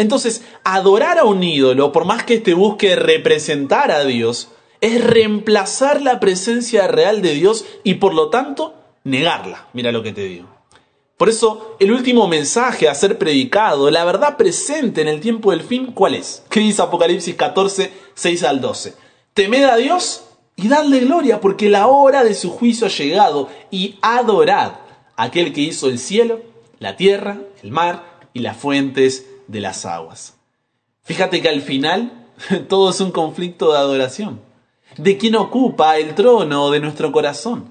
Entonces, 0.00 0.42
adorar 0.64 1.18
a 1.18 1.24
un 1.24 1.42
ídolo, 1.42 1.92
por 1.92 2.06
más 2.06 2.24
que 2.24 2.36
éste 2.36 2.54
busque 2.54 2.96
representar 2.96 3.90
a 3.90 4.04
Dios, 4.04 4.48
es 4.80 5.04
reemplazar 5.04 6.00
la 6.00 6.20
presencia 6.20 6.86
real 6.86 7.20
de 7.20 7.34
Dios 7.34 7.66
y 7.84 7.94
por 7.94 8.14
lo 8.14 8.30
tanto 8.30 8.72
negarla. 9.04 9.68
Mira 9.74 9.92
lo 9.92 10.02
que 10.02 10.12
te 10.12 10.22
digo. 10.22 10.48
Por 11.18 11.28
eso, 11.28 11.76
el 11.80 11.92
último 11.92 12.28
mensaje 12.28 12.88
a 12.88 12.94
ser 12.94 13.18
predicado, 13.18 13.90
la 13.90 14.06
verdad 14.06 14.38
presente 14.38 15.02
en 15.02 15.08
el 15.08 15.20
tiempo 15.20 15.50
del 15.50 15.60
fin, 15.60 15.92
¿cuál 15.92 16.14
es? 16.14 16.44
¿Qué 16.48 16.60
dice 16.60 16.80
Apocalipsis 16.80 17.34
14, 17.34 17.92
6 18.14 18.42
al 18.44 18.62
12? 18.62 18.94
Temed 19.34 19.64
a 19.64 19.76
Dios 19.76 20.24
y 20.56 20.68
dadle 20.68 21.00
gloria, 21.00 21.42
porque 21.42 21.68
la 21.68 21.88
hora 21.88 22.24
de 22.24 22.32
su 22.32 22.48
juicio 22.48 22.86
ha 22.86 22.90
llegado, 22.90 23.50
y 23.70 23.98
adorad 24.00 24.72
a 25.16 25.24
aquel 25.24 25.52
que 25.52 25.60
hizo 25.60 25.88
el 25.88 25.98
cielo, 25.98 26.40
la 26.78 26.96
tierra, 26.96 27.42
el 27.62 27.70
mar 27.70 28.18
y 28.32 28.38
las 28.40 28.56
fuentes 28.56 29.26
de 29.50 29.60
las 29.60 29.84
aguas. 29.84 30.36
Fíjate 31.02 31.42
que 31.42 31.48
al 31.48 31.62
final 31.62 32.26
todo 32.68 32.90
es 32.90 33.00
un 33.00 33.10
conflicto 33.10 33.72
de 33.72 33.78
adoración, 33.78 34.40
de 34.96 35.18
quien 35.18 35.36
ocupa 35.36 35.98
el 35.98 36.14
trono 36.14 36.70
de 36.70 36.80
nuestro 36.80 37.12
corazón, 37.12 37.70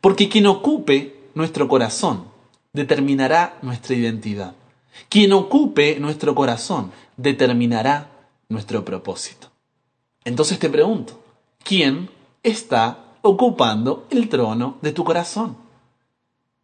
porque 0.00 0.28
quien 0.28 0.46
ocupe 0.46 1.30
nuestro 1.34 1.68
corazón 1.68 2.24
determinará 2.72 3.58
nuestra 3.62 3.94
identidad. 3.94 4.54
Quien 5.08 5.32
ocupe 5.32 5.98
nuestro 6.00 6.34
corazón 6.34 6.92
determinará 7.16 8.10
nuestro 8.48 8.84
propósito. 8.84 9.48
Entonces 10.24 10.58
te 10.58 10.70
pregunto, 10.70 11.20
¿quién 11.62 12.10
está 12.42 13.14
ocupando 13.22 14.06
el 14.10 14.28
trono 14.28 14.78
de 14.80 14.92
tu 14.92 15.04
corazón? 15.04 15.56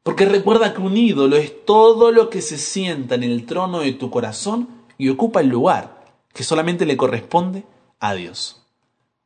Porque 0.02 0.26
recuerda 0.26 0.74
que 0.74 0.80
un 0.80 0.96
ídolo 0.96 1.36
es 1.36 1.64
todo 1.64 2.10
lo 2.10 2.28
que 2.28 2.42
se 2.42 2.58
sienta 2.58 3.14
en 3.14 3.22
el 3.22 3.46
trono 3.46 3.80
de 3.80 3.92
tu 3.92 4.10
corazón 4.10 4.68
y 4.98 5.08
ocupa 5.08 5.40
el 5.40 5.48
lugar 5.48 6.04
que 6.32 6.44
solamente 6.44 6.86
le 6.86 6.96
corresponde 6.96 7.64
a 8.00 8.14
Dios. 8.14 8.62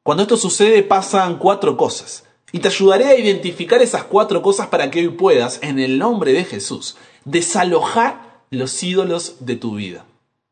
Cuando 0.03 0.23
esto 0.23 0.37
sucede 0.37 0.83
pasan 0.83 1.39
cuatro 1.39 1.77
cosas. 1.77 2.25
Y 2.53 2.61
te 2.61 2.69
ayudaré 2.69 3.07
a 3.07 3.19
identificar 3.19 3.83
esas 3.83 4.05
cuatro 4.05 4.41
cosas 4.41 4.69
para 4.69 4.91
que 4.91 5.01
hoy 5.01 5.09
puedas, 5.09 5.59
en 5.63 5.79
el 5.79 5.99
nombre 5.99 6.33
de 6.33 6.45
Jesús, 6.45 6.97
desalojar 7.25 8.45
los 8.51 8.83
ídolos 8.83 9.37
de 9.41 9.57
tu 9.57 9.75
vida. 9.75 10.07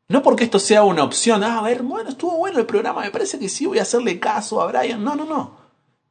No 0.07 0.21
porque 0.21 0.43
esto 0.43 0.59
sea 0.59 0.83
una 0.83 1.03
opción, 1.03 1.43
ah, 1.43 1.59
a 1.59 1.61
ver, 1.63 1.83
bueno, 1.83 2.09
estuvo 2.09 2.37
bueno 2.37 2.59
el 2.59 2.65
programa, 2.65 3.01
me 3.01 3.11
parece 3.11 3.39
que 3.39 3.49
sí 3.49 3.65
voy 3.65 3.79
a 3.79 3.83
hacerle 3.83 4.19
caso 4.19 4.61
a 4.61 4.67
Brian. 4.67 5.03
No, 5.03 5.15
no, 5.15 5.25
no. 5.25 5.57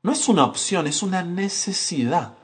No 0.03 0.13
es 0.13 0.29
una 0.29 0.45
opción, 0.45 0.87
es 0.87 1.03
una 1.03 1.23
necesidad. 1.23 2.35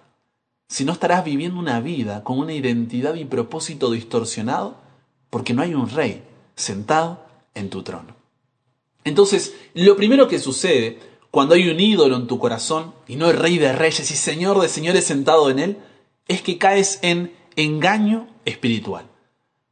Si 0.71 0.85
no 0.85 0.93
estarás 0.93 1.25
viviendo 1.25 1.59
una 1.59 1.81
vida 1.81 2.23
con 2.23 2.39
una 2.39 2.53
identidad 2.53 3.17
y 3.17 3.25
propósito 3.25 3.91
distorsionado, 3.91 4.77
porque 5.29 5.53
no 5.53 5.63
hay 5.63 5.75
un 5.75 5.91
rey 5.91 6.23
sentado 6.55 7.27
en 7.55 7.71
tu 7.71 7.83
trono. 7.83 8.15
Entonces, 9.03 9.57
lo 9.75 9.97
primero 9.97 10.29
que 10.29 10.39
sucede 10.39 11.01
cuando 11.33 11.57
hay 11.57 11.69
un 11.69 11.81
ídolo 11.81 12.15
en 12.15 12.29
tu 12.29 12.39
corazón 12.39 12.95
y 13.09 13.17
no 13.17 13.29
el 13.29 13.37
rey 13.37 13.59
de 13.59 13.73
reyes 13.73 14.13
y 14.13 14.15
señor 14.15 14.61
de 14.61 14.69
señores 14.69 15.05
sentado 15.05 15.51
en 15.51 15.59
él, 15.59 15.79
es 16.29 16.41
que 16.41 16.57
caes 16.57 17.01
en 17.03 17.35
engaño 17.57 18.29
espiritual. 18.45 19.07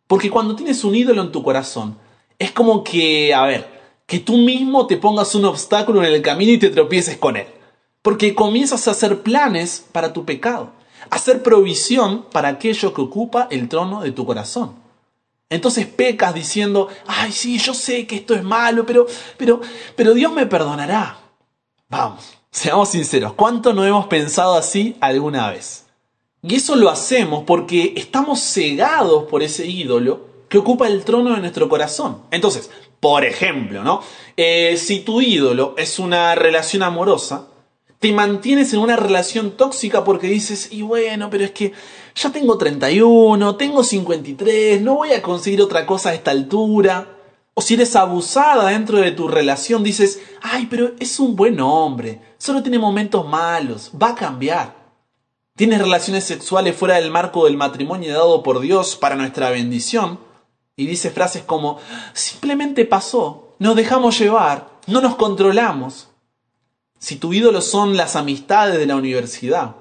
Porque 0.09 0.31
cuando 0.31 0.57
tienes 0.57 0.83
un 0.83 0.97
ídolo 0.97 1.23
en 1.23 1.31
tu 1.31 1.45
corazón, 1.45 1.97
es 2.40 2.50
como 2.50 2.83
que, 2.83 3.33
a 3.33 3.45
ver, 3.45 3.69
que 4.05 4.19
tú 4.19 4.37
mismo 4.37 4.88
te 4.88 4.97
pongas 4.97 5.37
un 5.37 5.45
obstáculo 5.45 6.02
en 6.02 6.12
el 6.12 6.23
camino 6.23 6.50
y 6.50 6.59
te 6.59 6.71
tropieces 6.71 7.19
con 7.19 7.37
él. 7.37 7.47
Porque 8.02 8.35
comienzas 8.35 8.88
a 8.88 8.90
hacer 8.90 9.23
planes 9.23 9.87
para 9.93 10.12
tu 10.12 10.25
pecado, 10.25 10.73
hacer 11.11 11.43
provisión 11.43 12.26
para 12.33 12.49
aquello 12.49 12.93
que 12.93 13.00
ocupa 13.00 13.49
el 13.50 13.69
trono 13.69 14.02
de 14.02 14.12
tu 14.12 14.26
corazón. 14.26 14.75
Entonces 15.50 15.87
pecas 15.87 16.35
diciendo, 16.35 16.88
ay, 17.07 17.33
sí, 17.33 17.59
yo 17.59 17.73
sé 17.73 18.07
que 18.07 18.17
esto 18.17 18.35
es 18.35 18.43
malo, 18.43 18.85
pero, 18.85 19.07
pero, 19.37 19.61
pero 19.97 20.12
Dios 20.12 20.33
me 20.33 20.47
perdonará. 20.47 21.19
Vamos, 21.88 22.35
seamos 22.50 22.90
sinceros, 22.90 23.33
¿cuánto 23.33 23.73
no 23.73 23.85
hemos 23.85 24.07
pensado 24.09 24.55
así 24.55 24.97
alguna 25.00 25.50
vez? 25.50 25.87
Y 26.43 26.55
eso 26.55 26.76
lo 26.76 26.90
hacemos 26.90 27.45
porque 27.47 27.95
estamos 27.97 28.40
cegados 28.40 29.25
por 29.25 29.43
ese 29.43 29.67
ídolo 29.67 30.28
que 30.49 30.59
ocupa 30.59 30.87
el 30.87 31.05
trono 31.05 31.35
de 31.35 31.40
nuestro 31.40 31.69
corazón. 31.69 32.23
Entonces, 32.31 32.71
por 33.00 33.25
ejemplo, 33.25 33.83
¿no? 33.83 34.02
Eh, 34.37 34.76
si 34.76 35.00
tu 35.00 35.21
ídolo 35.21 35.75
es 35.76 35.99
una 35.99 36.35
relación 36.35 36.83
amorosa, 36.83 37.49
te 37.99 38.12
mantienes 38.12 38.73
en 38.73 38.81
una 38.81 38.97
relación 38.97 39.52
tóxica 39.52 40.05
porque 40.05 40.28
dices, 40.28 40.69
y 40.71 40.83
bueno, 40.83 41.31
pero 41.31 41.45
es 41.45 41.50
que 41.50 41.73
ya 42.14 42.31
tengo 42.31 42.57
31, 42.57 43.57
tengo 43.57 43.83
53, 43.83 44.81
no 44.83 44.97
voy 44.97 45.12
a 45.12 45.23
conseguir 45.23 45.62
otra 45.62 45.85
cosa 45.85 46.11
a 46.11 46.14
esta 46.14 46.31
altura. 46.31 47.14
O 47.55 47.61
si 47.61 47.75
eres 47.75 47.97
abusada 47.97 48.71
dentro 48.71 48.99
de 48.99 49.11
tu 49.11 49.26
relación, 49.26 49.83
dices, 49.83 50.23
ay, 50.43 50.69
pero 50.71 50.93
es 51.00 51.19
un 51.19 51.35
buen 51.35 51.59
hombre, 51.59 52.21
solo 52.38 52.62
tiene 52.62 52.78
momentos 52.78 53.26
malos, 53.26 53.90
va 54.00 54.11
a 54.11 54.14
cambiar. 54.14 54.78
Tienes 55.57 55.81
relaciones 55.81 56.23
sexuales 56.23 56.76
fuera 56.76 56.95
del 56.95 57.11
marco 57.11 57.47
del 57.47 57.57
matrimonio 57.57 58.12
dado 58.12 58.45
por 58.45 58.61
Dios 58.61 58.95
para 58.95 59.17
nuestra 59.17 59.50
bendición. 59.50 60.21
Y 60.76 60.87
dice 60.87 61.11
frases 61.11 61.43
como, 61.43 61.81
simplemente 62.12 62.85
pasó, 62.85 63.57
nos 63.59 63.75
dejamos 63.75 64.17
llevar, 64.17 64.78
no 64.87 65.00
nos 65.00 65.17
controlamos. 65.17 66.08
Si 66.99 67.17
tu 67.17 67.33
ídolo 67.33 67.61
son 67.61 67.97
las 67.97 68.17
amistades 68.17 68.78
de 68.78 68.87
la 68.87 68.97
universidad, 68.97 69.76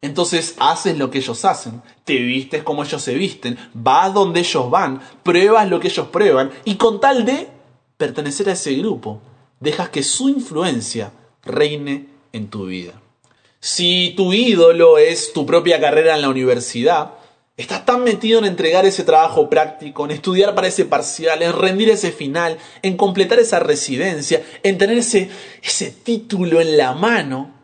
entonces 0.00 0.54
haces 0.58 0.98
lo 0.98 1.10
que 1.10 1.18
ellos 1.18 1.44
hacen, 1.44 1.82
te 2.04 2.16
vistes 2.16 2.62
como 2.62 2.84
ellos 2.84 3.02
se 3.02 3.14
visten, 3.14 3.58
vas 3.74 4.12
donde 4.12 4.40
ellos 4.40 4.70
van, 4.70 5.00
pruebas 5.22 5.68
lo 5.68 5.80
que 5.80 5.88
ellos 5.88 6.08
prueban 6.08 6.50
y 6.64 6.76
con 6.76 7.00
tal 7.00 7.24
de 7.24 7.48
pertenecer 7.96 8.48
a 8.48 8.52
ese 8.52 8.74
grupo, 8.74 9.20
dejas 9.60 9.88
que 9.88 10.02
su 10.02 10.28
influencia 10.28 11.12
reine 11.42 12.08
en 12.32 12.48
tu 12.48 12.66
vida. 12.66 12.92
Si 13.60 14.14
tu 14.16 14.32
ídolo 14.32 14.98
es 14.98 15.32
tu 15.32 15.46
propia 15.46 15.80
carrera 15.80 16.14
en 16.14 16.22
la 16.22 16.28
universidad, 16.28 17.14
Estás 17.56 17.86
tan 17.86 18.04
metido 18.04 18.38
en 18.38 18.44
entregar 18.44 18.84
ese 18.84 19.02
trabajo 19.02 19.48
práctico, 19.48 20.04
en 20.04 20.10
estudiar 20.10 20.54
para 20.54 20.66
ese 20.66 20.84
parcial, 20.84 21.40
en 21.40 21.54
rendir 21.54 21.88
ese 21.88 22.12
final, 22.12 22.58
en 22.82 22.98
completar 22.98 23.38
esa 23.38 23.60
residencia, 23.60 24.44
en 24.62 24.76
tener 24.76 24.98
ese, 24.98 25.30
título 26.04 26.60
en 26.60 26.76
la 26.76 26.92
mano, 26.92 27.54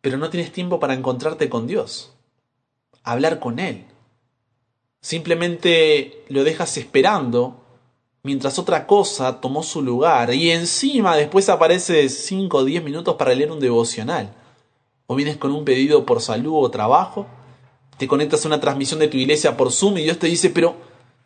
pero 0.00 0.16
no 0.16 0.30
tienes 0.30 0.52
tiempo 0.52 0.80
para 0.80 0.94
encontrarte 0.94 1.50
con 1.50 1.66
Dios, 1.66 2.14
hablar 3.02 3.40
con 3.40 3.58
Él. 3.58 3.84
Simplemente 5.02 6.24
lo 6.28 6.42
dejas 6.42 6.78
esperando 6.78 7.62
mientras 8.22 8.58
otra 8.58 8.86
cosa 8.86 9.38
tomó 9.42 9.62
su 9.62 9.82
lugar 9.82 10.32
y 10.32 10.50
encima 10.50 11.14
después 11.14 11.50
aparece 11.50 12.08
5 12.08 12.56
o 12.56 12.64
10 12.64 12.82
minutos 12.82 13.16
para 13.16 13.34
leer 13.34 13.52
un 13.52 13.60
devocional. 13.60 14.34
O 15.06 15.14
vienes 15.14 15.36
con 15.36 15.52
un 15.52 15.66
pedido 15.66 16.06
por 16.06 16.22
salud 16.22 16.64
o 16.64 16.70
trabajo 16.70 17.26
te 17.98 18.08
conectas 18.08 18.44
a 18.44 18.48
una 18.48 18.60
transmisión 18.60 19.00
de 19.00 19.08
tu 19.08 19.16
iglesia 19.16 19.56
por 19.56 19.72
Zoom 19.72 19.98
y 19.98 20.04
Dios 20.04 20.18
te 20.18 20.28
dice, 20.28 20.50
pero, 20.50 20.76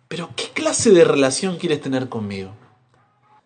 pero 0.08 0.30
¿qué 0.34 0.44
clase 0.54 0.90
de 0.90 1.04
relación 1.04 1.56
quieres 1.56 1.80
tener 1.80 2.08
conmigo? 2.08 2.50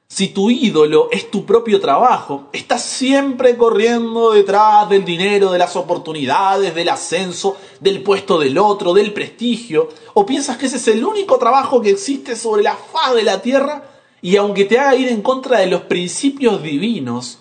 Si 0.08 0.28
tu 0.28 0.50
ídolo 0.50 1.08
es 1.10 1.32
tu 1.32 1.44
propio 1.44 1.80
trabajo, 1.80 2.48
estás 2.52 2.82
siempre 2.82 3.56
corriendo 3.56 4.30
detrás 4.30 4.88
del 4.88 5.04
dinero, 5.04 5.50
de 5.50 5.58
las 5.58 5.74
oportunidades, 5.74 6.76
del 6.76 6.88
ascenso, 6.88 7.56
del 7.80 8.04
puesto 8.04 8.38
del 8.38 8.56
otro, 8.56 8.94
del 8.94 9.12
prestigio, 9.12 9.88
o 10.14 10.24
piensas 10.24 10.56
que 10.58 10.66
ese 10.66 10.76
es 10.76 10.86
el 10.86 11.04
único 11.04 11.38
trabajo 11.38 11.82
que 11.82 11.90
existe 11.90 12.36
sobre 12.36 12.62
la 12.62 12.76
faz 12.76 13.16
de 13.16 13.24
la 13.24 13.42
tierra, 13.42 13.82
y 14.22 14.36
aunque 14.36 14.64
te 14.64 14.78
haga 14.78 14.94
ir 14.94 15.08
en 15.08 15.22
contra 15.22 15.58
de 15.58 15.66
los 15.66 15.82
principios 15.82 16.62
divinos, 16.62 17.40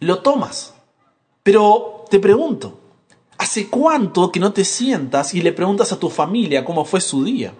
lo 0.00 0.20
tomas. 0.20 0.74
Pero 1.42 2.06
te 2.08 2.18
pregunto, 2.18 2.80
¿Hace 3.38 3.68
cuánto 3.68 4.32
que 4.32 4.40
no 4.40 4.52
te 4.52 4.64
sientas 4.64 5.34
y 5.34 5.42
le 5.42 5.52
preguntas 5.52 5.92
a 5.92 5.98
tu 5.98 6.08
familia 6.08 6.64
cómo 6.64 6.84
fue 6.84 7.00
su 7.00 7.24
día? 7.24 7.52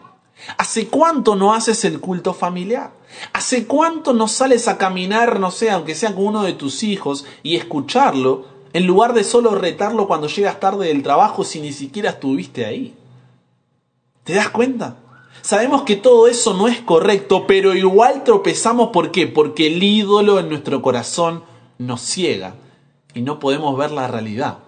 ¿Hace 0.58 0.88
cuánto 0.88 1.34
no 1.34 1.54
haces 1.54 1.84
el 1.84 2.00
culto 2.00 2.32
familiar? 2.34 2.92
¿Hace 3.32 3.66
cuánto 3.66 4.12
no 4.12 4.28
sales 4.28 4.68
a 4.68 4.78
caminar, 4.78 5.38
no 5.40 5.50
sé, 5.50 5.70
aunque 5.70 5.94
sea 5.94 6.14
con 6.14 6.26
uno 6.26 6.42
de 6.42 6.52
tus 6.52 6.82
hijos, 6.82 7.26
y 7.42 7.56
escucharlo, 7.56 8.44
en 8.72 8.86
lugar 8.86 9.12
de 9.14 9.24
solo 9.24 9.54
retarlo 9.54 10.06
cuando 10.06 10.28
llegas 10.28 10.60
tarde 10.60 10.88
del 10.88 11.02
trabajo 11.02 11.44
si 11.44 11.60
ni 11.60 11.72
siquiera 11.72 12.10
estuviste 12.10 12.64
ahí? 12.64 12.94
¿Te 14.24 14.34
das 14.34 14.50
cuenta? 14.50 14.96
Sabemos 15.42 15.82
que 15.82 15.96
todo 15.96 16.26
eso 16.26 16.54
no 16.54 16.68
es 16.68 16.80
correcto, 16.80 17.46
pero 17.46 17.74
igual 17.74 18.24
tropezamos. 18.24 18.88
¿Por 18.88 19.12
qué? 19.12 19.26
Porque 19.26 19.68
el 19.68 19.82
ídolo 19.82 20.40
en 20.40 20.48
nuestro 20.48 20.82
corazón 20.82 21.44
nos 21.78 22.00
ciega 22.00 22.54
y 23.14 23.20
no 23.20 23.38
podemos 23.38 23.76
ver 23.76 23.92
la 23.92 24.08
realidad 24.08 24.65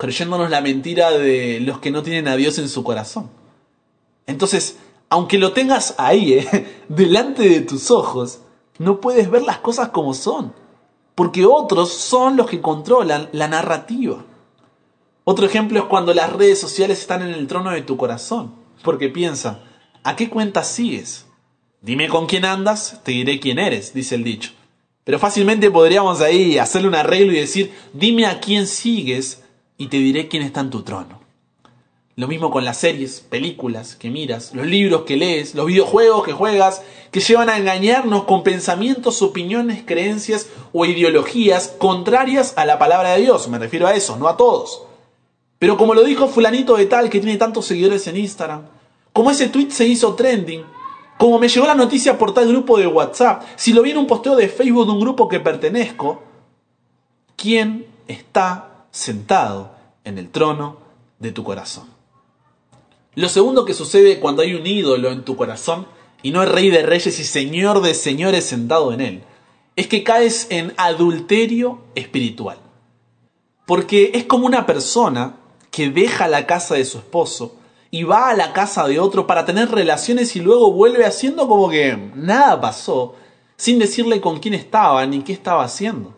creyéndonos 0.00 0.48
la 0.48 0.62
mentira 0.62 1.10
de 1.10 1.60
los 1.60 1.78
que 1.78 1.90
no 1.90 2.02
tienen 2.02 2.26
a 2.26 2.34
Dios 2.34 2.58
en 2.58 2.70
su 2.70 2.82
corazón. 2.82 3.28
Entonces, 4.26 4.78
aunque 5.10 5.36
lo 5.36 5.52
tengas 5.52 5.94
ahí, 5.98 6.32
eh, 6.32 6.82
delante 6.88 7.46
de 7.46 7.60
tus 7.60 7.90
ojos, 7.90 8.40
no 8.78 8.98
puedes 8.98 9.30
ver 9.30 9.42
las 9.42 9.58
cosas 9.58 9.90
como 9.90 10.14
son, 10.14 10.54
porque 11.14 11.44
otros 11.44 11.92
son 11.92 12.38
los 12.38 12.48
que 12.48 12.62
controlan 12.62 13.28
la 13.32 13.46
narrativa. 13.46 14.24
Otro 15.24 15.44
ejemplo 15.44 15.78
es 15.78 15.84
cuando 15.84 16.14
las 16.14 16.32
redes 16.32 16.58
sociales 16.58 16.98
están 16.98 17.20
en 17.20 17.34
el 17.34 17.46
trono 17.46 17.70
de 17.70 17.82
tu 17.82 17.98
corazón, 17.98 18.54
porque 18.82 19.10
piensa, 19.10 19.64
¿a 20.02 20.16
qué 20.16 20.30
cuenta 20.30 20.64
sigues? 20.64 21.26
Dime 21.82 22.08
con 22.08 22.26
quién 22.26 22.46
andas, 22.46 23.02
te 23.04 23.12
diré 23.12 23.38
quién 23.38 23.58
eres, 23.58 23.92
dice 23.92 24.14
el 24.14 24.24
dicho. 24.24 24.52
Pero 25.04 25.18
fácilmente 25.18 25.70
podríamos 25.70 26.22
ahí 26.22 26.56
hacerle 26.56 26.88
un 26.88 26.94
arreglo 26.94 27.32
y 27.32 27.40
decir, 27.40 27.74
dime 27.92 28.24
a 28.24 28.40
quién 28.40 28.66
sigues 28.66 29.42
y 29.80 29.86
te 29.86 29.96
diré 29.96 30.28
quién 30.28 30.42
está 30.42 30.60
en 30.60 30.68
tu 30.68 30.82
trono. 30.82 31.20
Lo 32.14 32.28
mismo 32.28 32.50
con 32.50 32.66
las 32.66 32.76
series, 32.76 33.20
películas 33.20 33.96
que 33.96 34.10
miras, 34.10 34.54
los 34.54 34.66
libros 34.66 35.04
que 35.06 35.16
lees, 35.16 35.54
los 35.54 35.64
videojuegos 35.64 36.22
que 36.22 36.34
juegas, 36.34 36.82
que 37.10 37.20
llevan 37.20 37.48
a 37.48 37.56
engañarnos 37.56 38.24
con 38.24 38.42
pensamientos, 38.42 39.22
opiniones, 39.22 39.82
creencias 39.86 40.48
o 40.74 40.84
ideologías 40.84 41.68
contrarias 41.78 42.52
a 42.58 42.66
la 42.66 42.78
palabra 42.78 43.12
de 43.12 43.22
Dios. 43.22 43.48
Me 43.48 43.58
refiero 43.58 43.86
a 43.86 43.94
eso, 43.94 44.18
no 44.18 44.28
a 44.28 44.36
todos. 44.36 44.82
Pero 45.58 45.78
como 45.78 45.94
lo 45.94 46.04
dijo 46.04 46.28
fulanito 46.28 46.76
de 46.76 46.84
tal 46.84 47.08
que 47.08 47.20
tiene 47.20 47.38
tantos 47.38 47.64
seguidores 47.64 48.06
en 48.06 48.18
Instagram, 48.18 48.66
como 49.14 49.30
ese 49.30 49.48
tweet 49.48 49.70
se 49.70 49.86
hizo 49.86 50.14
trending, 50.14 50.62
como 51.16 51.38
me 51.38 51.48
llegó 51.48 51.66
la 51.66 51.74
noticia 51.74 52.18
por 52.18 52.34
tal 52.34 52.48
grupo 52.48 52.76
de 52.76 52.86
WhatsApp, 52.86 53.44
si 53.56 53.72
lo 53.72 53.80
vi 53.80 53.92
en 53.92 53.98
un 53.98 54.06
posteo 54.06 54.36
de 54.36 54.48
Facebook 54.48 54.84
de 54.84 54.92
un 54.92 55.00
grupo 55.00 55.26
que 55.26 55.40
pertenezco, 55.40 56.22
¿quién 57.34 57.86
está 58.06 58.69
sentado 58.90 59.72
en 60.04 60.18
el 60.18 60.30
trono 60.30 60.78
de 61.18 61.32
tu 61.32 61.44
corazón? 61.44 61.88
Lo 63.14 63.28
segundo 63.28 63.64
que 63.64 63.74
sucede 63.74 64.20
cuando 64.20 64.42
hay 64.42 64.54
un 64.54 64.66
ídolo 64.66 65.10
en 65.10 65.24
tu 65.24 65.36
corazón 65.36 65.86
y 66.22 66.30
no 66.30 66.42
el 66.42 66.50
rey 66.50 66.70
de 66.70 66.82
reyes 66.82 67.18
y 67.18 67.24
señor 67.24 67.80
de 67.82 67.94
señores 67.94 68.44
sentado 68.44 68.92
en 68.92 69.00
él, 69.00 69.22
es 69.76 69.86
que 69.86 70.04
caes 70.04 70.46
en 70.50 70.74
adulterio 70.76 71.80
espiritual. 71.94 72.58
Porque 73.66 74.12
es 74.14 74.24
como 74.24 74.46
una 74.46 74.66
persona 74.66 75.36
que 75.70 75.90
deja 75.90 76.28
la 76.28 76.46
casa 76.46 76.74
de 76.74 76.84
su 76.84 76.98
esposo 76.98 77.56
y 77.90 78.04
va 78.04 78.30
a 78.30 78.34
la 78.34 78.52
casa 78.52 78.86
de 78.86 79.00
otro 79.00 79.26
para 79.26 79.44
tener 79.44 79.70
relaciones 79.70 80.36
y 80.36 80.40
luego 80.40 80.72
vuelve 80.72 81.04
haciendo 81.04 81.48
como 81.48 81.68
que 81.68 81.96
nada 82.14 82.60
pasó, 82.60 83.14
sin 83.56 83.78
decirle 83.78 84.20
con 84.20 84.38
quién 84.38 84.54
estaba 84.54 85.04
ni 85.06 85.22
qué 85.22 85.32
estaba 85.32 85.64
haciendo. 85.64 86.14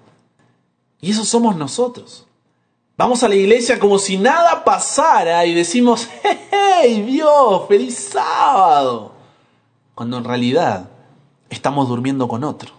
Y 1.01 1.11
eso 1.11 1.25
somos 1.25 1.57
nosotros. 1.57 2.27
Vamos 2.97 3.23
a 3.23 3.29
la 3.29 3.35
iglesia 3.35 3.79
como 3.79 3.99
si 3.99 4.19
nada 4.19 4.65
pasara 4.65 5.45
y 5.47 5.55
decimos, 5.55 6.09
¡Hey, 6.23 7.03
Dios! 7.03 7.67
¡Feliz 7.67 8.11
sábado! 8.13 9.13
Cuando 9.95 10.19
en 10.19 10.25
realidad 10.25 10.91
estamos 11.49 11.89
durmiendo 11.89 12.29
con 12.29 12.45
otro. 12.45 12.73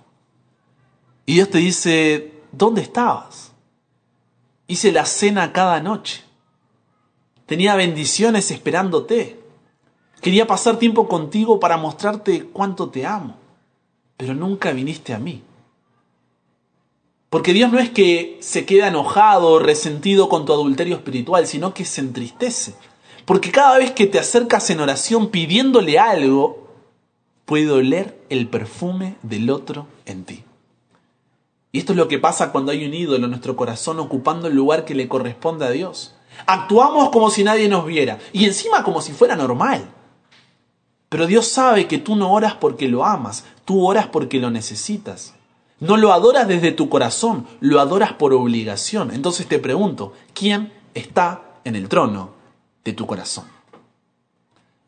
Y 1.26 1.36
Dios 1.36 1.50
te 1.50 1.58
dice, 1.60 2.34
¿dónde 2.52 2.82
estabas? 2.82 3.52
Hice 4.68 4.92
la 4.92 5.06
cena 5.06 5.52
cada 5.52 5.80
noche. 5.80 6.24
Tenía 7.46 7.76
bendiciones 7.76 8.52
esperándote. 8.52 9.42
Quería 10.22 10.48
pasar 10.48 10.78
tiempo 10.78 11.08
contigo 11.08 11.60
para 11.60 11.78
mostrarte 11.78 12.46
cuánto 12.46 12.90
te 12.90 13.06
amo, 13.06 13.36
pero 14.16 14.34
nunca 14.34 14.72
viniste 14.72 15.14
a 15.14 15.20
mí. 15.20 15.44
Porque 17.34 17.52
Dios 17.52 17.72
no 17.72 17.80
es 17.80 17.90
que 17.90 18.38
se 18.42 18.64
queda 18.64 18.90
enojado 18.90 19.54
o 19.54 19.58
resentido 19.58 20.30
con 20.30 20.46
tu 20.46 20.54
adulterio 20.54 20.98
espiritual, 20.98 21.48
sino 21.48 21.74
que 21.74 21.84
se 21.84 22.00
entristece. 22.00 22.76
Porque 23.26 23.50
cada 23.50 23.80
vez 23.80 23.90
que 23.90 24.06
te 24.06 24.20
acercas 24.20 24.70
en 24.70 24.80
oración 24.80 25.30
pidiéndole 25.30 25.98
algo, 25.98 26.68
puede 27.46 27.72
oler 27.72 28.24
el 28.30 28.48
perfume 28.50 29.16
del 29.24 29.50
otro 29.50 29.88
en 30.06 30.26
ti. 30.26 30.44
Y 31.72 31.80
esto 31.80 31.94
es 31.94 31.98
lo 31.98 32.08
que 32.08 32.20
pasa 32.20 32.52
cuando 32.52 32.72
hay 32.72 32.86
un 32.86 32.94
ídolo 32.94 33.26
en 33.26 33.32
nuestro 33.32 33.56
corazón 33.56 34.00
ocupando 34.00 34.48
el 34.48 34.54
lugar 34.54 34.86
que 34.86 34.94
le 34.94 35.08
corresponde 35.08 35.66
a 35.66 35.72
Dios. 35.72 36.14
Actuamos 36.46 37.10
como 37.10 37.32
si 37.32 37.44
nadie 37.44 37.68
nos 37.68 37.88
viera 37.88 38.20
y 38.32 38.46
encima 38.46 38.84
como 38.84 39.02
si 39.02 39.12
fuera 39.12 39.36
normal. 39.36 39.90
Pero 41.10 41.26
Dios 41.26 41.48
sabe 41.48 41.88
que 41.88 41.98
tú 41.98 42.16
no 42.16 42.32
oras 42.32 42.54
porque 42.54 42.88
lo 42.88 43.04
amas, 43.04 43.44
tú 43.66 43.88
oras 43.88 44.06
porque 44.06 44.38
lo 44.38 44.52
necesitas. 44.52 45.34
No 45.84 45.98
lo 45.98 46.14
adoras 46.14 46.48
desde 46.48 46.72
tu 46.72 46.90
corazón, 46.90 47.46
lo 47.60 47.80
adoras 47.80 48.14
por 48.14 48.34
obligación. 48.34 49.12
Entonces 49.12 49.48
te 49.48 49.60
pregunto, 49.60 50.14
¿quién 50.34 50.74
está 50.94 51.60
en 51.64 51.76
el 51.76 51.90
trono 51.90 52.32
de 52.84 52.94
tu 52.94 53.06
corazón? 53.06 53.46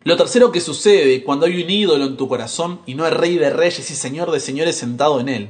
Lo 0.04 0.18
tercero 0.18 0.52
que 0.52 0.62
sucede 0.62 1.24
cuando 1.24 1.46
hay 1.46 1.64
un 1.64 1.70
ídolo 1.70 2.06
en 2.06 2.18
tu 2.18 2.28
corazón 2.28 2.80
y 2.86 2.96
no 2.96 3.06
el 3.06 3.16
rey 3.16 3.38
de 3.38 3.50
reyes 3.50 3.90
y 3.90 3.96
señor 3.96 4.32
de 4.32 4.40
señores 4.40 4.76
sentado 4.78 5.20
en 5.20 5.30
él, 5.30 5.50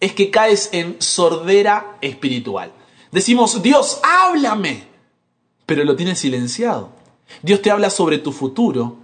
es 0.00 0.12
que 0.12 0.30
caes 0.30 0.70
en 0.72 0.96
sordera 1.00 1.96
espiritual. 2.00 2.72
Decimos, 3.10 3.62
Dios, 3.62 4.00
háblame 4.02 4.94
pero 5.66 5.84
lo 5.84 5.96
tienes 5.96 6.18
silenciado. 6.18 6.90
Dios 7.42 7.62
te 7.62 7.70
habla 7.70 7.90
sobre 7.90 8.18
tu 8.18 8.32
futuro, 8.32 8.96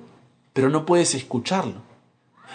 pero 0.53 0.69
no 0.69 0.85
puedes 0.85 1.15
escucharlo. 1.15 1.83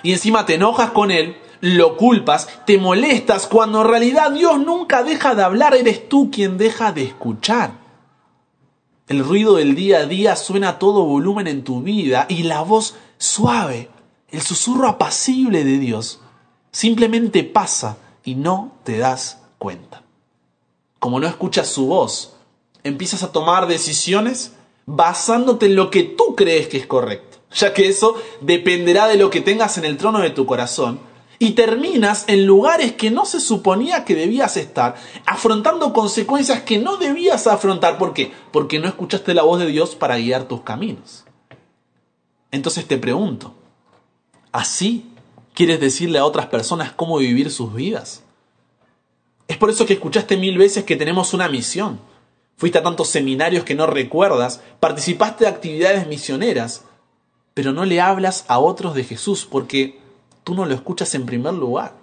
Y 0.04 0.12
encima 0.12 0.46
te 0.46 0.56
enojas 0.56 0.92
con 0.92 1.12
Él, 1.12 1.38
lo 1.62 1.98
culpas, 1.98 2.48
te 2.66 2.78
molestas, 2.78 3.48
cuando 3.48 3.82
en 3.82 3.88
realidad 3.88 4.32
Dios 4.32 4.60
nunca 4.60 5.04
deja 5.04 5.36
de 5.36 5.44
hablar, 5.44 5.76
eres 5.76 6.08
tú 6.10 6.30
quien 6.32 6.58
deja 6.58 6.92
de 6.92 7.04
escuchar. 7.04 7.86
El 9.08 9.24
ruido 9.24 9.56
del 9.56 9.76
día 9.76 10.00
a 10.00 10.06
día 10.06 10.36
suena 10.36 10.70
a 10.70 10.80
todo 10.80 11.06
volumen 11.06 11.48
en 11.48 11.64
tu 11.64 11.82
vida 11.82 12.26
y 12.28 12.44
la 12.44 12.62
voz 12.62 12.96
suave, 13.18 13.90
el 14.30 14.42
susurro 14.42 14.88
apacible 14.88 15.64
de 15.64 15.78
Dios, 15.78 16.22
simplemente 16.72 17.44
pasa 17.44 17.98
y 18.24 18.36
no 18.36 18.74
te 18.84 18.98
das 18.98 19.42
cuenta. 19.60 20.02
Como 21.00 21.20
no 21.20 21.28
escuchas 21.28 21.68
su 21.68 21.88
voz, 21.88 22.36
empiezas 22.84 23.24
a 23.24 23.32
tomar 23.32 23.68
decisiones 23.68 24.54
basándote 24.86 25.68
en 25.68 25.76
lo 25.76 25.90
que 25.90 26.04
tú 26.04 26.36
crees 26.36 26.68
que 26.68 26.78
es 26.78 26.88
correcto, 26.88 27.38
ya 27.54 27.74
que 27.74 27.88
eso 27.88 28.16
dependerá 28.42 29.08
de 29.08 29.18
lo 29.18 29.30
que 29.30 29.42
tengas 29.42 29.78
en 29.78 29.86
el 29.86 29.98
trono 29.98 30.20
de 30.20 30.32
tu 30.32 30.46
corazón, 30.46 31.00
y 31.40 31.52
terminas 31.52 32.26
en 32.28 32.46
lugares 32.46 32.94
que 32.94 33.12
no 33.12 33.26
se 33.26 33.40
suponía 33.40 34.06
que 34.06 34.16
debías 34.16 34.58
estar, 34.58 34.96
afrontando 35.26 35.94
consecuencias 35.94 36.62
que 36.64 36.78
no 36.78 36.98
debías 36.98 37.48
afrontar. 37.48 37.98
¿Por 37.98 38.14
qué? 38.14 38.32
Porque 38.52 38.80
no 38.80 38.88
escuchaste 38.88 39.34
la 39.34 39.44
voz 39.44 39.60
de 39.60 39.68
Dios 39.68 39.96
para 39.96 40.18
guiar 40.18 40.48
tus 40.48 40.62
caminos. 40.62 41.26
Entonces 42.52 42.88
te 42.88 42.98
pregunto, 42.98 43.54
¿así 44.52 45.12
quieres 45.54 45.80
decirle 45.80 46.20
a 46.20 46.26
otras 46.26 46.48
personas 46.48 46.94
cómo 46.94 47.18
vivir 47.18 47.52
sus 47.52 47.74
vidas? 47.74 48.24
Es 49.48 49.58
por 49.58 49.70
eso 49.70 49.86
que 49.86 49.94
escuchaste 49.94 50.38
mil 50.38 50.58
veces 50.58 50.84
que 50.86 50.96
tenemos 50.96 51.34
una 51.34 51.50
misión 51.50 52.00
Fuiste 52.58 52.78
a 52.78 52.84
tantos 52.84 53.10
seminarios 53.10 53.66
que 53.66 53.76
no 53.76 53.86
recuerdas, 53.86 54.62
participaste 54.80 55.44
de 55.44 55.50
actividades 55.50 56.08
misioneras, 56.08 56.86
pero 57.54 57.74
no 57.74 57.84
le 57.84 58.00
hablas 58.00 58.46
a 58.48 58.60
otros 58.60 58.96
de 58.96 59.04
Jesús 59.04 59.46
porque 59.50 60.00
tú 60.46 60.56
no 60.56 60.66
lo 60.66 60.74
escuchas 60.74 61.14
en 61.16 61.26
primer 61.26 61.54
lugar. 61.54 61.94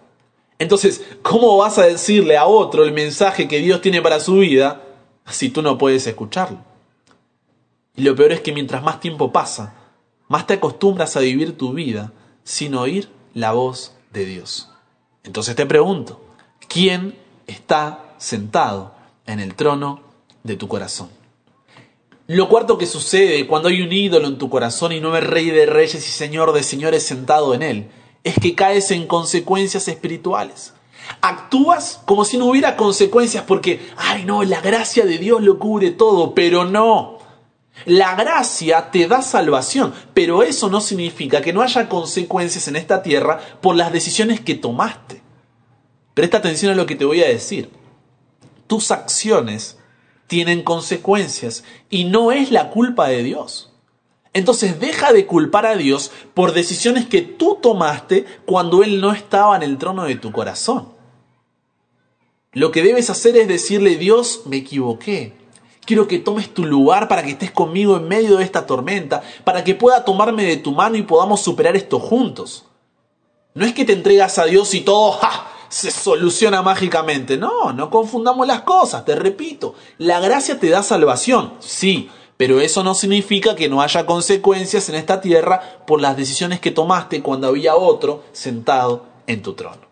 Entonces, 0.59 1.03
¿cómo 1.23 1.57
vas 1.57 1.79
a 1.79 1.87
decirle 1.87 2.37
a 2.37 2.45
otro 2.45 2.85
el 2.85 2.93
mensaje 2.93 3.49
que 3.49 3.61
Dios 3.61 3.81
tiene 3.81 4.03
para 4.03 4.21
su 4.21 4.35
vida 4.35 4.83
si 5.27 5.49
tú 5.49 5.63
no 5.63 5.79
puedes 5.79 6.07
escucharlo? 6.07 6.59
Y 7.97 8.03
lo 8.03 8.15
peor 8.15 8.33
es 8.33 8.43
que 8.43 8.53
mientras 8.53 8.83
más 8.83 9.01
tiempo 9.01 9.33
pasa, 9.33 9.75
más 10.29 10.47
te 10.47 10.55
acostumbras 10.55 11.17
a 11.17 11.21
vivir 11.21 11.57
tu 11.57 11.73
vida 11.73 12.13
sin 12.45 12.75
oír 12.75 13.09
la 13.33 13.53
voz 13.53 13.95
de 14.13 14.27
Dios. 14.27 14.69
Entonces 15.25 15.57
te 15.57 15.65
pregunto, 15.65 16.21
¿quién 16.69 17.17
está 17.47 18.15
sentado 18.19 18.95
en 19.27 19.41
el 19.41 19.55
trono 19.55 20.01
de 20.43 20.57
tu 20.57 20.69
corazón. 20.69 21.09
Lo 22.27 22.49
cuarto 22.49 22.79
que 22.79 22.87
sucede 22.87 23.47
cuando 23.47 23.69
hay 23.69 23.83
un 23.83 23.93
ídolo 23.93 24.29
en 24.29 24.39
tu 24.39 24.49
corazón 24.49 24.93
y 24.93 25.01
no 25.01 25.17
es 25.17 25.25
rey 25.25 25.51
de 25.51 25.67
reyes 25.67 26.07
y 26.07 26.11
señor 26.11 26.53
de 26.53 26.63
señores 26.63 27.03
sentado 27.03 27.55
en 27.55 27.63
él, 27.63 27.91
es 28.25 28.35
que 28.39 28.55
caes 28.55 28.91
en 28.91 29.07
consecuencias 29.07 29.89
espirituales. 29.89 30.75
Actúas 31.21 32.01
como 32.07 32.25
si 32.25 32.39
no 32.39 32.47
hubiera 32.47 32.77
consecuencias 32.77 33.45
porque, 33.45 33.81
ay 33.97 34.25
no, 34.25 34.45
la 34.45 34.61
gracia 34.61 35.05
de 35.05 35.19
Dios 35.19 35.43
lo 35.43 35.59
cubre 35.59 35.91
todo, 35.91 36.35
pero 36.35 36.65
no. 36.65 37.19
La 37.87 38.15
gracia 38.15 38.91
te 38.91 39.09
da 39.09 39.23
salvación, 39.23 39.93
pero 40.15 40.43
eso 40.43 40.69
no 40.69 40.81
significa 40.81 41.41
que 41.41 41.53
no 41.53 41.63
haya 41.63 41.89
consecuencias 41.89 42.69
en 42.69 42.77
esta 42.77 43.03
tierra 43.03 43.41
por 43.61 43.75
las 43.75 43.93
decisiones 43.93 44.41
que 44.41 44.55
tomaste. 44.55 45.23
Presta 46.15 46.39
atención 46.39 46.73
a 46.73 46.77
lo 46.77 46.87
que 46.87 46.95
te 46.95 47.05
voy 47.05 47.23
a 47.23 47.29
decir. 47.29 47.71
Tus 48.67 48.91
acciones 48.91 49.79
tienen 50.27 50.63
consecuencias 50.63 51.65
y 51.91 52.05
no 52.05 52.31
es 52.31 52.53
la 52.53 52.71
culpa 52.71 53.09
de 53.09 53.23
Dios. 53.23 53.72
Entonces 54.35 54.81
deja 54.81 55.13
de 55.13 55.27
culpar 55.27 55.67
a 55.67 55.77
Dios 55.77 56.11
por 56.35 56.53
decisiones 56.53 57.07
que 57.07 57.21
tú 57.21 57.59
tomaste 57.61 58.25
cuando 58.47 58.83
Él 58.83 59.01
no 59.01 59.13
estaba 59.13 59.57
en 59.57 59.63
el 59.63 59.79
trono 59.79 60.05
de 60.05 60.17
tu 60.17 60.33
corazón. 60.33 60.89
Lo 62.53 62.71
que 62.71 62.83
debes 62.83 63.11
hacer 63.11 63.37
es 63.37 63.49
decirle, 63.49 63.97
Dios, 63.97 64.43
me 64.47 64.59
equivoqué. 64.59 65.35
Quiero 65.85 66.07
que 66.07 66.19
tomes 66.19 66.53
tu 66.53 66.65
lugar 66.65 67.09
para 67.09 67.23
que 67.23 67.31
estés 67.31 67.51
conmigo 67.51 67.97
en 67.97 68.09
medio 68.09 68.37
de 68.37 68.45
esta 68.45 68.67
tormenta, 68.67 69.23
para 69.45 69.65
que 69.65 69.75
pueda 69.75 70.05
tomarme 70.05 70.45
de 70.45 70.57
tu 70.57 70.73
mano 70.73 70.97
y 70.97 71.03
podamos 71.03 71.41
superar 71.41 71.77
esto 71.77 71.99
juntos. 71.99 72.67
No 73.55 73.67
es 73.67 73.75
que 73.75 73.85
te 73.85 73.93
entregas 73.93 74.39
a 74.39 74.45
Dios 74.45 74.73
y 74.75 74.81
todo, 74.81 75.19
se 75.69 75.91
soluciona 75.91 76.63
mágicamente. 76.63 77.37
No, 77.37 77.73
no 77.73 77.91
confundamos 77.91 78.47
las 78.47 78.63
cosas, 78.63 79.05
te 79.05 79.15
repito. 79.17 79.75
La 79.99 80.21
gracia 80.21 80.61
te 80.61 80.69
da 80.69 80.83
salvación, 80.83 81.55
sí, 81.59 82.11
pero 82.43 82.61
eso 82.61 82.83
no 82.83 82.97
significa 82.97 83.55
que 83.55 83.69
no 83.69 83.83
haya 83.83 84.05
consecuencias 84.05 84.89
en 84.89 84.97
esta 84.97 85.21
tierra 85.21 85.85
por 85.87 86.01
las 86.01 86.17
decisiones 86.17 86.59
que 86.59 86.73
tomaste 86.73 87.23
cuando 87.23 87.47
había 87.47 87.77
otro 87.77 88.25
sentado 88.33 89.07
en 89.29 89.43
tu 89.43 89.53
trono. 89.53 89.83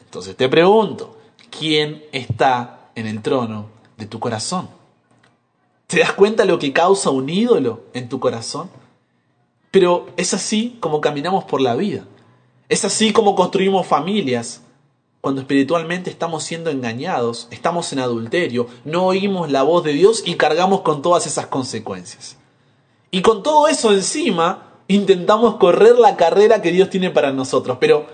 Entonces 0.00 0.34
te 0.34 0.48
pregunto, 0.48 1.14
¿quién 1.50 2.02
está 2.10 2.88
en 2.94 3.06
el 3.06 3.20
trono 3.20 3.66
de 3.98 4.06
tu 4.06 4.18
corazón? 4.18 4.70
¿Te 5.86 5.98
das 5.98 6.14
cuenta 6.14 6.46
lo 6.46 6.58
que 6.58 6.72
causa 6.72 7.10
un 7.10 7.28
ídolo 7.28 7.82
en 7.92 8.08
tu 8.08 8.18
corazón? 8.18 8.70
Pero 9.70 10.06
es 10.16 10.32
así 10.32 10.78
como 10.80 11.02
caminamos 11.02 11.44
por 11.44 11.60
la 11.60 11.74
vida. 11.74 12.06
Es 12.70 12.86
así 12.86 13.12
como 13.12 13.34
construimos 13.34 13.86
familias. 13.86 14.62
Cuando 15.24 15.40
espiritualmente 15.40 16.10
estamos 16.10 16.44
siendo 16.44 16.68
engañados, 16.68 17.48
estamos 17.50 17.90
en 17.94 18.00
adulterio, 18.00 18.66
no 18.84 19.06
oímos 19.06 19.50
la 19.50 19.62
voz 19.62 19.82
de 19.82 19.94
Dios 19.94 20.22
y 20.26 20.34
cargamos 20.34 20.82
con 20.82 21.00
todas 21.00 21.26
esas 21.26 21.46
consecuencias. 21.46 22.36
Y 23.10 23.22
con 23.22 23.42
todo 23.42 23.66
eso 23.66 23.90
encima, 23.90 24.74
intentamos 24.86 25.54
correr 25.56 25.98
la 25.98 26.16
carrera 26.16 26.60
que 26.60 26.72
Dios 26.72 26.90
tiene 26.90 27.08
para 27.08 27.32
nosotros. 27.32 27.78
Pero, 27.80 28.04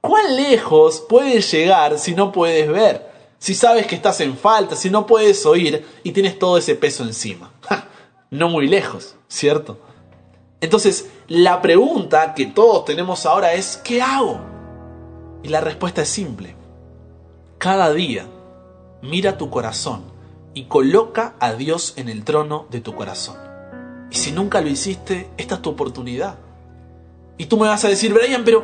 ¿cuán 0.00 0.36
lejos 0.36 1.04
puedes 1.08 1.50
llegar 1.50 1.98
si 1.98 2.14
no 2.14 2.30
puedes 2.30 2.68
ver? 2.68 3.10
Si 3.40 3.54
sabes 3.54 3.88
que 3.88 3.96
estás 3.96 4.20
en 4.20 4.36
falta, 4.36 4.76
si 4.76 4.88
no 4.88 5.04
puedes 5.04 5.44
oír 5.44 5.84
y 6.04 6.12
tienes 6.12 6.38
todo 6.38 6.58
ese 6.58 6.76
peso 6.76 7.02
encima. 7.02 7.52
no 8.30 8.48
muy 8.48 8.68
lejos, 8.68 9.16
¿cierto? 9.26 9.78
Entonces, 10.60 11.10
la 11.26 11.60
pregunta 11.60 12.34
que 12.34 12.46
todos 12.46 12.84
tenemos 12.84 13.26
ahora 13.26 13.52
es, 13.52 13.78
¿qué 13.78 14.00
hago? 14.00 14.51
Y 15.42 15.48
la 15.48 15.60
respuesta 15.60 16.02
es 16.02 16.08
simple. 16.08 16.54
Cada 17.58 17.92
día, 17.92 18.26
mira 19.02 19.36
tu 19.38 19.50
corazón 19.50 20.02
y 20.54 20.64
coloca 20.64 21.34
a 21.40 21.52
Dios 21.54 21.94
en 21.96 22.08
el 22.08 22.24
trono 22.24 22.66
de 22.70 22.80
tu 22.80 22.94
corazón. 22.94 23.36
Y 24.10 24.16
si 24.16 24.32
nunca 24.32 24.60
lo 24.60 24.68
hiciste, 24.68 25.28
esta 25.36 25.56
es 25.56 25.62
tu 25.62 25.70
oportunidad. 25.70 26.38
Y 27.38 27.46
tú 27.46 27.56
me 27.56 27.66
vas 27.66 27.84
a 27.84 27.88
decir, 27.88 28.12
Brian, 28.12 28.44
pero 28.44 28.62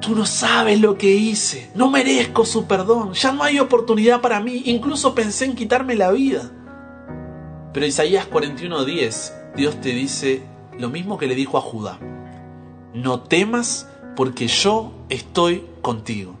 tú 0.00 0.14
no 0.14 0.26
sabes 0.26 0.80
lo 0.80 0.98
que 0.98 1.12
hice. 1.12 1.70
No 1.74 1.88
merezco 1.90 2.44
su 2.44 2.66
perdón. 2.66 3.12
Ya 3.14 3.32
no 3.32 3.42
hay 3.44 3.60
oportunidad 3.60 4.20
para 4.20 4.40
mí. 4.40 4.62
Incluso 4.66 5.14
pensé 5.14 5.44
en 5.44 5.54
quitarme 5.54 5.94
la 5.94 6.10
vida. 6.10 6.50
Pero 7.72 7.86
Isaías 7.86 8.28
41:10, 8.28 9.54
Dios 9.56 9.80
te 9.80 9.90
dice 9.90 10.42
lo 10.78 10.90
mismo 10.90 11.16
que 11.16 11.26
le 11.26 11.34
dijo 11.34 11.56
a 11.56 11.62
Judá. 11.62 11.98
No 12.92 13.20
temas 13.20 13.88
porque 14.16 14.46
yo 14.46 14.92
estoy 15.12 15.66
contigo. 15.82 16.34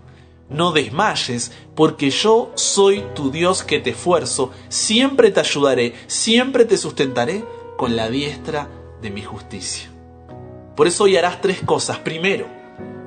No 0.48 0.72
desmayes 0.72 1.52
porque 1.74 2.10
yo 2.10 2.50
soy 2.54 3.04
tu 3.14 3.30
Dios 3.30 3.62
que 3.62 3.78
te 3.78 3.90
esfuerzo. 3.90 4.50
Siempre 4.68 5.30
te 5.30 5.40
ayudaré, 5.40 5.94
siempre 6.06 6.64
te 6.64 6.76
sustentaré 6.76 7.44
con 7.76 7.96
la 7.96 8.10
diestra 8.10 8.68
de 9.00 9.10
mi 9.10 9.22
justicia. 9.22 9.90
Por 10.76 10.86
eso 10.86 11.04
hoy 11.04 11.16
harás 11.16 11.40
tres 11.40 11.60
cosas. 11.64 11.98
Primero, 11.98 12.46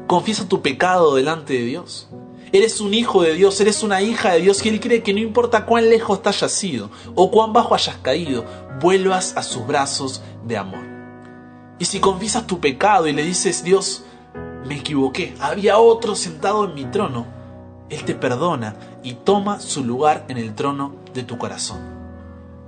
confiesa 0.07 0.47
tu 0.47 0.61
pecado 0.61 1.15
delante 1.15 1.53
de 1.53 1.63
Dios. 1.63 2.09
Eres 2.51 2.79
un 2.79 2.93
hijo 2.93 3.21
de 3.21 3.33
Dios, 3.33 3.59
eres 3.59 3.83
una 3.83 4.01
hija 4.01 4.33
de 4.33 4.41
Dios 4.41 4.65
y 4.65 4.69
Él 4.69 4.79
cree 4.79 5.03
que 5.03 5.13
no 5.13 5.19
importa 5.19 5.65
cuán 5.65 5.89
lejos 5.89 6.21
te 6.21 6.29
hayas 6.29 6.63
ido 6.63 6.89
o 7.15 7.29
cuán 7.29 7.53
bajo 7.53 7.75
hayas 7.75 7.97
caído, 7.97 8.45
vuelvas 8.79 9.35
a 9.35 9.43
sus 9.43 9.65
brazos 9.67 10.21
de 10.45 10.57
amor. 10.57 10.85
Y 11.79 11.85
si 11.85 11.99
confiesas 11.99 12.47
tu 12.47 12.59
pecado 12.59 13.07
y 13.07 13.13
le 13.13 13.23
dices, 13.23 13.63
Dios, 13.63 14.05
me 14.65 14.75
equivoqué, 14.75 15.33
había 15.39 15.77
otro 15.77 16.15
sentado 16.15 16.65
en 16.65 16.73
mi 16.73 16.85
trono, 16.85 17.25
Él 17.89 18.03
te 18.03 18.15
perdona 18.15 18.75
y 19.03 19.13
toma 19.13 19.59
su 19.59 19.83
lugar 19.83 20.25
en 20.27 20.37
el 20.37 20.55
trono 20.55 20.95
de 21.13 21.23
tu 21.23 21.37
corazón. 21.37 21.79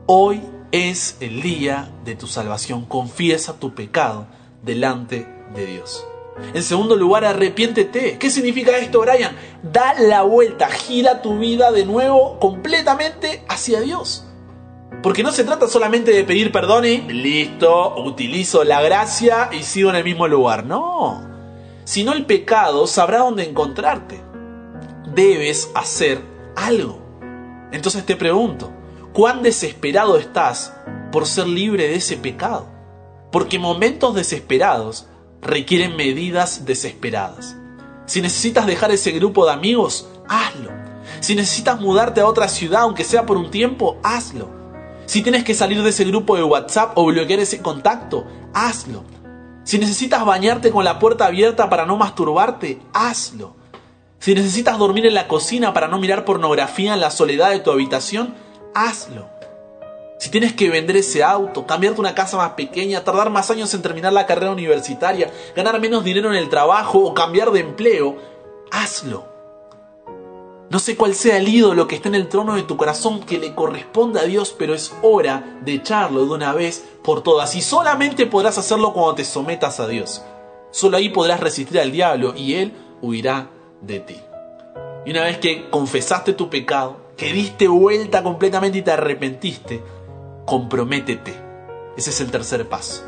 Hoy 0.06 0.42
es 0.72 1.18
el 1.20 1.42
día 1.42 1.90
de 2.06 2.16
tu 2.16 2.28
salvación, 2.28 2.86
confiesa 2.86 3.60
tu 3.60 3.74
pecado 3.74 4.28
delante 4.64 5.28
de 5.56 5.66
Dios. 5.66 6.06
En 6.54 6.62
segundo 6.62 6.96
lugar, 6.96 7.26
arrepiéntete. 7.26 8.20
¿Qué 8.20 8.30
significa 8.30 8.78
esto, 8.78 9.02
Brian? 9.02 9.36
Da 9.64 9.96
la 10.00 10.22
vuelta, 10.22 10.70
gira 10.70 11.24
tu 11.24 11.40
vida 11.40 11.72
de 11.72 11.84
nuevo 11.84 12.38
completamente 12.40 13.44
hacia 13.50 13.82
Dios. 13.82 14.24
Porque 15.02 15.24
no 15.24 15.32
se 15.32 15.44
trata 15.44 15.68
solamente 15.68 16.12
de 16.12 16.24
pedir 16.24 16.52
perdón 16.52 16.86
y 16.86 17.00
listo, 17.00 17.96
utilizo 18.04 18.64
la 18.64 18.82
gracia 18.82 19.50
y 19.52 19.64
sigo 19.64 19.90
en 19.90 19.96
el 19.96 20.04
mismo 20.04 20.28
lugar. 20.28 20.64
No. 20.64 21.37
Sino 21.88 22.12
el 22.12 22.26
pecado 22.26 22.86
sabrá 22.86 23.20
dónde 23.20 23.48
encontrarte. 23.48 24.22
Debes 25.16 25.72
hacer 25.74 26.22
algo. 26.58 27.00
Entonces 27.72 28.06
te 28.06 28.18
pregunto, 28.18 28.74
¿cuán 29.14 29.42
desesperado 29.42 30.18
estás 30.18 30.74
por 31.14 31.26
ser 31.26 31.48
libre 31.48 31.88
de 31.88 31.96
ese 31.96 32.18
pecado? 32.18 32.68
Porque 33.32 33.58
momentos 33.58 34.14
desesperados 34.16 35.08
requieren 35.42 35.96
medidas 35.96 36.66
desesperadas. 36.66 37.56
Si 38.06 38.22
necesitas 38.22 38.66
dejar 38.66 38.92
ese 38.92 39.12
grupo 39.12 39.46
de 39.46 39.54
amigos, 39.54 40.10
hazlo. 40.28 40.72
Si 41.22 41.36
necesitas 41.36 41.80
mudarte 41.80 42.20
a 42.20 42.28
otra 42.28 42.50
ciudad, 42.50 42.82
aunque 42.82 43.06
sea 43.06 43.26
por 43.26 43.38
un 43.38 43.50
tiempo, 43.50 43.98
hazlo. 44.04 44.50
Si 45.06 45.22
tienes 45.22 45.46
que 45.46 45.54
salir 45.54 45.82
de 45.82 45.92
ese 45.92 46.04
grupo 46.04 46.36
de 46.36 46.44
WhatsApp 46.44 46.98
o 46.98 47.06
bloquear 47.06 47.40
ese 47.40 47.62
contacto, 47.62 48.26
hazlo. 48.54 49.06
Si 49.68 49.78
necesitas 49.78 50.24
bañarte 50.24 50.72
con 50.72 50.86
la 50.86 50.98
puerta 50.98 51.26
abierta 51.26 51.70
para 51.70 51.86
no 51.86 51.98
masturbarte, 51.98 52.80
hazlo. 52.94 53.54
Si 54.18 54.34
necesitas 54.34 54.78
dormir 54.78 55.06
en 55.06 55.14
la 55.14 55.28
cocina 55.28 55.74
para 55.74 55.90
no 55.90 56.00
mirar 56.00 56.24
pornografía 56.24 56.94
en 56.94 57.02
la 57.02 57.12
soledad 57.12 57.50
de 57.50 57.60
tu 57.60 57.72
habitación, 57.72 58.34
hazlo. 58.74 59.28
Si 60.20 60.30
tienes 60.30 60.54
que 60.54 60.70
vender 60.70 60.96
ese 60.96 61.22
auto, 61.22 61.68
cambiarte 61.68 62.00
una 62.00 62.16
casa 62.16 62.38
más 62.38 62.52
pequeña, 62.52 63.04
tardar 63.04 63.30
más 63.30 63.52
años 63.52 63.74
en 63.74 63.82
terminar 63.82 64.14
la 64.14 64.26
carrera 64.26 64.54
universitaria, 64.54 65.34
ganar 65.54 65.82
menos 65.82 66.06
dinero 66.06 66.30
en 66.30 66.38
el 66.38 66.48
trabajo 66.48 67.00
o 67.00 67.14
cambiar 67.14 67.52
de 67.52 67.60
empleo, 67.60 68.16
hazlo. 68.72 69.37
No 70.70 70.80
sé 70.80 70.98
cuál 70.98 71.16
sea 71.16 71.38
el 71.38 71.48
ídolo 71.48 71.88
que 71.88 71.96
está 71.96 72.10
en 72.10 72.16
el 72.16 72.28
trono 72.28 72.56
de 72.56 72.64
tu 72.64 72.76
corazón 72.76 73.22
que 73.22 73.38
le 73.38 73.56
corresponde 73.56 74.20
a 74.20 74.24
Dios, 74.24 74.54
pero 74.58 74.74
es 74.74 74.94
hora 75.02 75.60
de 75.64 75.76
echarlo 75.76 76.26
de 76.26 76.32
una 76.32 76.52
vez 76.52 76.84
por 77.04 77.24
todas. 77.24 77.56
Y 77.56 77.62
solamente 77.62 78.26
podrás 78.26 78.58
hacerlo 78.58 78.92
cuando 78.92 79.16
te 79.16 79.24
sometas 79.24 79.80
a 79.80 79.88
Dios. 79.88 80.24
Solo 80.72 80.98
ahí 80.98 81.08
podrás 81.08 81.40
resistir 81.40 81.80
al 81.80 81.94
diablo 81.94 82.34
y 82.36 82.56
él 82.56 82.74
huirá 83.02 83.50
de 83.82 84.02
ti. 84.02 84.18
Y 85.06 85.12
una 85.12 85.24
vez 85.24 85.38
que 85.38 85.70
confesaste 85.70 86.34
tu 86.34 86.50
pecado, 86.50 86.98
que 87.16 87.32
diste 87.32 87.70
vuelta 87.70 88.22
completamente 88.22 88.80
y 88.80 88.82
te 88.82 88.92
arrepentiste, 88.92 89.82
comprométete. 90.46 91.34
Ese 91.96 92.10
es 92.10 92.20
el 92.20 92.30
tercer 92.30 92.68
paso. 92.68 93.06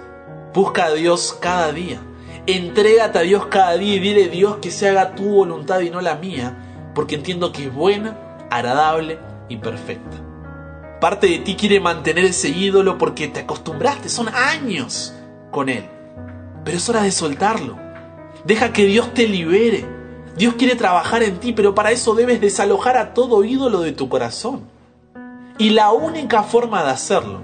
Busca 0.53 0.85
a 0.85 0.93
Dios 0.93 1.37
cada 1.41 1.73
día. 1.73 1.99
Entrégate 2.47 3.19
a 3.19 3.23
Dios 3.23 3.47
cada 3.47 3.75
día 3.75 3.95
y 3.95 3.99
dile 3.99 4.29
Dios 4.29 4.57
que 4.61 4.71
se 4.71 4.87
haga 4.87 5.13
tu 5.13 5.25
voluntad 5.25 5.81
y 5.81 5.89
no 5.89 5.99
la 5.99 6.15
mía, 6.15 6.68
porque 6.99 7.15
entiendo 7.15 7.53
que 7.53 7.67
es 7.67 7.73
buena, 7.73 8.17
agradable 8.51 9.19
y 9.47 9.55
perfecta. 9.55 10.17
Parte 10.99 11.27
de 11.27 11.39
ti 11.39 11.55
quiere 11.55 11.79
mantener 11.79 12.25
ese 12.25 12.49
ídolo 12.49 12.97
porque 12.97 13.29
te 13.29 13.39
acostumbraste, 13.39 14.09
son 14.09 14.27
años 14.27 15.13
con 15.49 15.69
él. 15.69 15.85
Pero 16.65 16.75
es 16.75 16.89
hora 16.89 17.03
de 17.03 17.13
soltarlo. 17.13 17.79
Deja 18.43 18.73
que 18.73 18.83
Dios 18.83 19.13
te 19.13 19.29
libere. 19.29 19.85
Dios 20.35 20.55
quiere 20.55 20.75
trabajar 20.75 21.23
en 21.23 21.37
ti, 21.39 21.53
pero 21.53 21.73
para 21.73 21.91
eso 21.91 22.15
debes 22.15 22.41
desalojar 22.41 22.97
a 22.97 23.13
todo 23.13 23.45
ídolo 23.45 23.79
de 23.79 23.93
tu 23.93 24.09
corazón. 24.09 24.63
Y 25.57 25.69
la 25.69 25.93
única 25.93 26.43
forma 26.43 26.83
de 26.83 26.89
hacerlo 26.89 27.39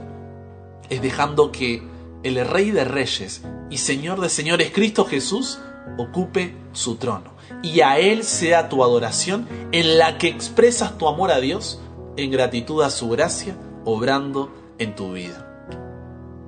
es 0.90 1.02
dejando 1.02 1.54
que 1.54 1.82
el 2.24 2.46
Rey 2.46 2.72
de 2.72 2.84
Reyes 2.84 3.42
y 3.70 3.78
Señor 3.78 4.20
de 4.20 4.28
Señores, 4.28 4.74
Cristo 4.74 5.06
Jesús, 5.06 5.60
ocupe 5.98 6.56
su 6.74 6.96
trono. 6.96 7.36
Y 7.62 7.82
a 7.82 8.00
Él 8.00 8.24
sea 8.24 8.70
tu 8.70 8.84
adoración 8.84 9.48
en 9.72 9.98
la 9.98 10.18
que 10.18 10.28
expresas 10.28 10.98
tu 10.98 11.08
amor 11.08 11.32
a 11.32 11.40
Dios 11.40 11.80
en 12.18 12.32
gratitud 12.32 12.82
a 12.82 12.90
su 12.90 13.10
gracia, 13.10 13.56
obrando 13.84 14.52
en 14.78 14.96
tu 14.96 15.14
vida. 15.14 15.46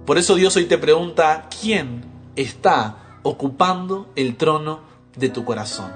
Por 0.06 0.18
eso 0.18 0.36
Dios 0.36 0.56
hoy 0.56 0.66
te 0.66 0.78
pregunta, 0.78 1.50
¿quién 1.62 2.06
está 2.36 3.20
ocupando 3.24 4.10
el 4.16 4.38
trono 4.38 4.80
de 5.16 5.30
tu 5.30 5.44
corazón? 5.44 5.92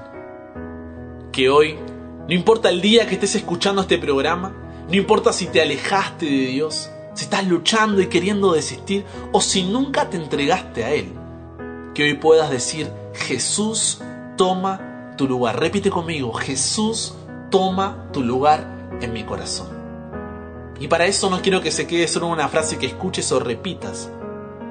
Que 1.31 1.49
hoy, 1.49 1.77
no 2.27 2.33
importa 2.33 2.69
el 2.69 2.81
día 2.81 3.07
que 3.07 3.13
estés 3.13 3.35
escuchando 3.35 3.81
este 3.81 3.97
programa, 3.97 4.53
no 4.89 4.95
importa 4.95 5.31
si 5.31 5.45
te 5.45 5.61
alejaste 5.61 6.25
de 6.25 6.47
Dios, 6.47 6.89
si 7.13 7.23
estás 7.23 7.47
luchando 7.47 8.01
y 8.01 8.07
queriendo 8.07 8.51
desistir 8.51 9.05
o 9.31 9.39
si 9.39 9.63
nunca 9.63 10.09
te 10.09 10.17
entregaste 10.17 10.83
a 10.83 10.91
Él. 10.91 11.13
Que 11.93 12.03
hoy 12.03 12.15
puedas 12.15 12.49
decir, 12.49 12.89
Jesús 13.13 14.01
toma 14.37 15.13
tu 15.17 15.27
lugar. 15.27 15.59
Repite 15.59 15.89
conmigo, 15.89 16.33
Jesús 16.33 17.15
toma 17.49 18.09
tu 18.11 18.23
lugar 18.23 18.89
en 19.01 19.13
mi 19.13 19.23
corazón. 19.23 19.67
Y 20.79 20.87
para 20.87 21.05
eso 21.05 21.29
no 21.29 21.41
quiero 21.41 21.61
que 21.61 21.71
se 21.71 21.85
quede 21.85 22.07
solo 22.07 22.27
una 22.27 22.47
frase 22.47 22.77
que 22.77 22.87
escuches 22.87 23.31
o 23.31 23.39
repitas, 23.39 24.09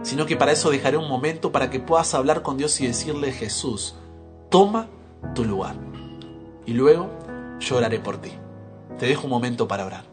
sino 0.03 0.26
que 0.26 0.37
para 0.37 0.53
eso 0.53 0.70
dejaré 0.70 0.96
un 0.96 1.09
momento 1.09 1.53
para 1.53 1.70
que 1.70 1.79
puedas 1.79 2.14
hablar 2.14 2.42
con 2.42 2.57
Dios 2.57 2.81
y 2.81 2.87
decirle, 2.87 3.33
Jesús, 3.33 3.94
toma 4.48 4.88
tu 5.35 5.44
lugar. 5.44 5.76
Y 6.66 6.72
luego 6.72 7.09
yo 7.61 7.76
oraré 7.76 8.00
por 8.00 8.18
ti. 8.18 8.33
Te 8.98 9.07
dejo 9.07 9.24
un 9.24 9.31
momento 9.31 9.68
para 9.68 9.87
orar. 9.87 10.05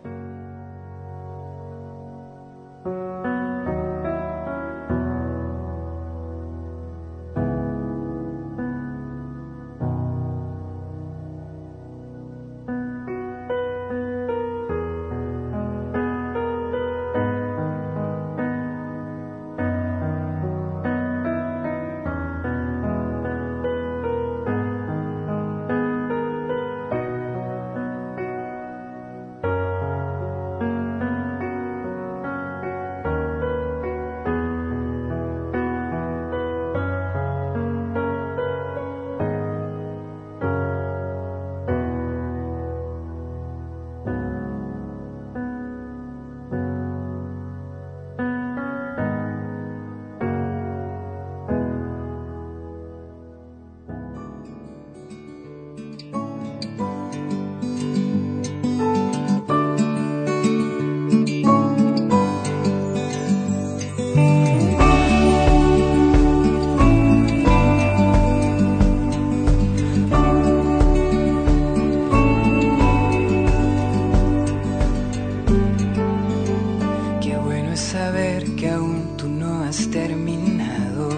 saber 78.07 78.55
que 78.55 78.69
aún 78.69 79.17
tú 79.17 79.27
no 79.27 79.63
has 79.65 79.89
terminado. 79.91 81.09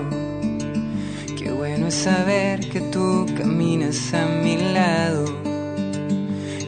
Qué 1.38 1.52
bueno 1.52 1.86
es 1.86 1.93
saber 1.93 2.67
que 2.71 2.82
tú 2.82 3.28
caminas 3.38 4.12
a 4.15 4.25
mi 4.25 4.58
lado. 4.58 5.25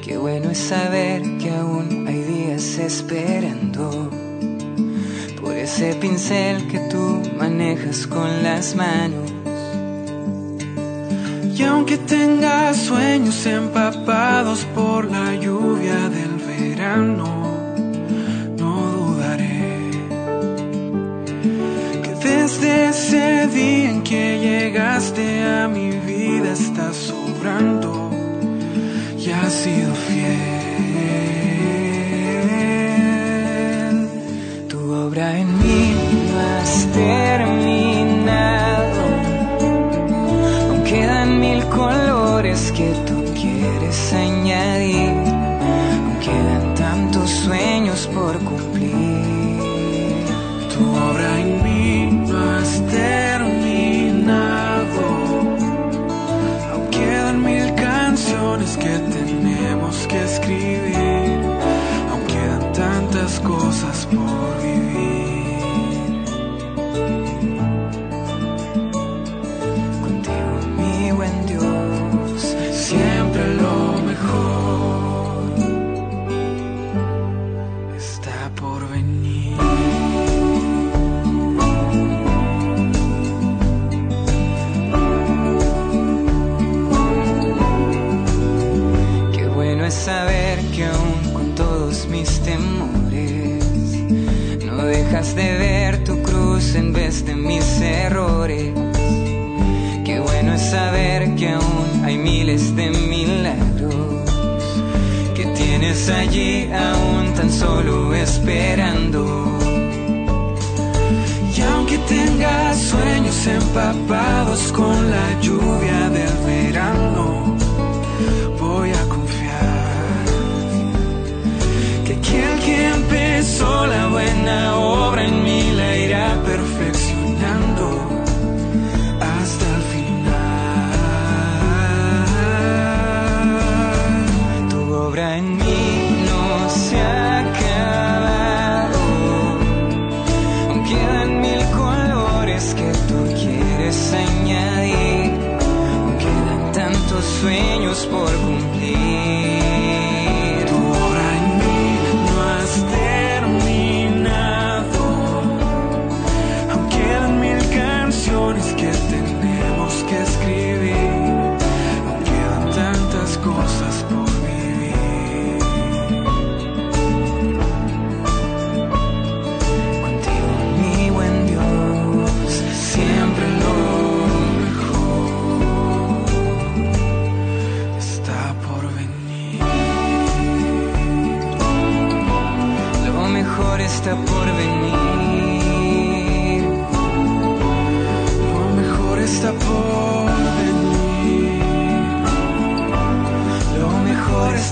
Qué 0.04 0.18
bueno 0.18 0.52
es 0.52 0.60
saber 0.60 1.24
que 1.40 1.50
aún 1.50 2.06
hay 2.08 2.22
días 2.34 2.78
esperando. 2.78 4.12
Por 5.42 5.58
ese 5.58 5.96
pincel 5.96 6.68
que 6.68 6.80
tú 6.92 7.24
manejas 7.40 8.06
con 8.06 8.44
las 8.44 8.76
manos. 8.76 9.28
Y 11.58 11.64
aunque 11.64 11.98
tengas 11.98 12.78
sueños 12.78 13.44
empapados 13.48 14.66
por 14.76 15.10
la 15.10 15.34
lluvia 15.34 15.98
del 16.10 16.34
verano 16.48 17.41
desde 22.62 22.90
ese 22.90 23.48
día 23.48 23.90
en 23.90 24.04
que 24.04 24.40
llegaste 24.40 25.44
a 25.44 25.68
mi 25.68 25.90
vida 25.92 26.52
estás 26.54 26.96
sobrando 26.96 28.12
y 29.18 29.30
has 29.32 29.52
sido 29.52 29.94
fiel. 29.96 30.62
Tu 34.70 34.94
obra 34.94 35.38
en 35.40 35.48
mí 35.58 35.96
no 36.32 36.40
has 36.40 36.86
terminado. 36.94 37.51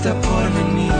Está 0.00 0.18
por 0.22 0.50
venir. 0.54 0.92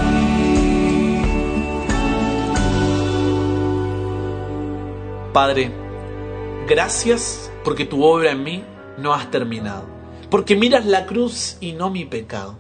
Padre, 5.32 5.72
gracias 6.68 7.50
porque 7.64 7.86
tu 7.86 8.04
obra 8.04 8.32
en 8.32 8.44
mí 8.44 8.62
no 8.98 9.14
has 9.14 9.30
terminado. 9.30 9.84
Porque 10.28 10.54
miras 10.54 10.84
la 10.84 11.06
cruz 11.06 11.56
y 11.60 11.72
no 11.72 11.88
mi 11.88 12.04
pecado. 12.04 12.58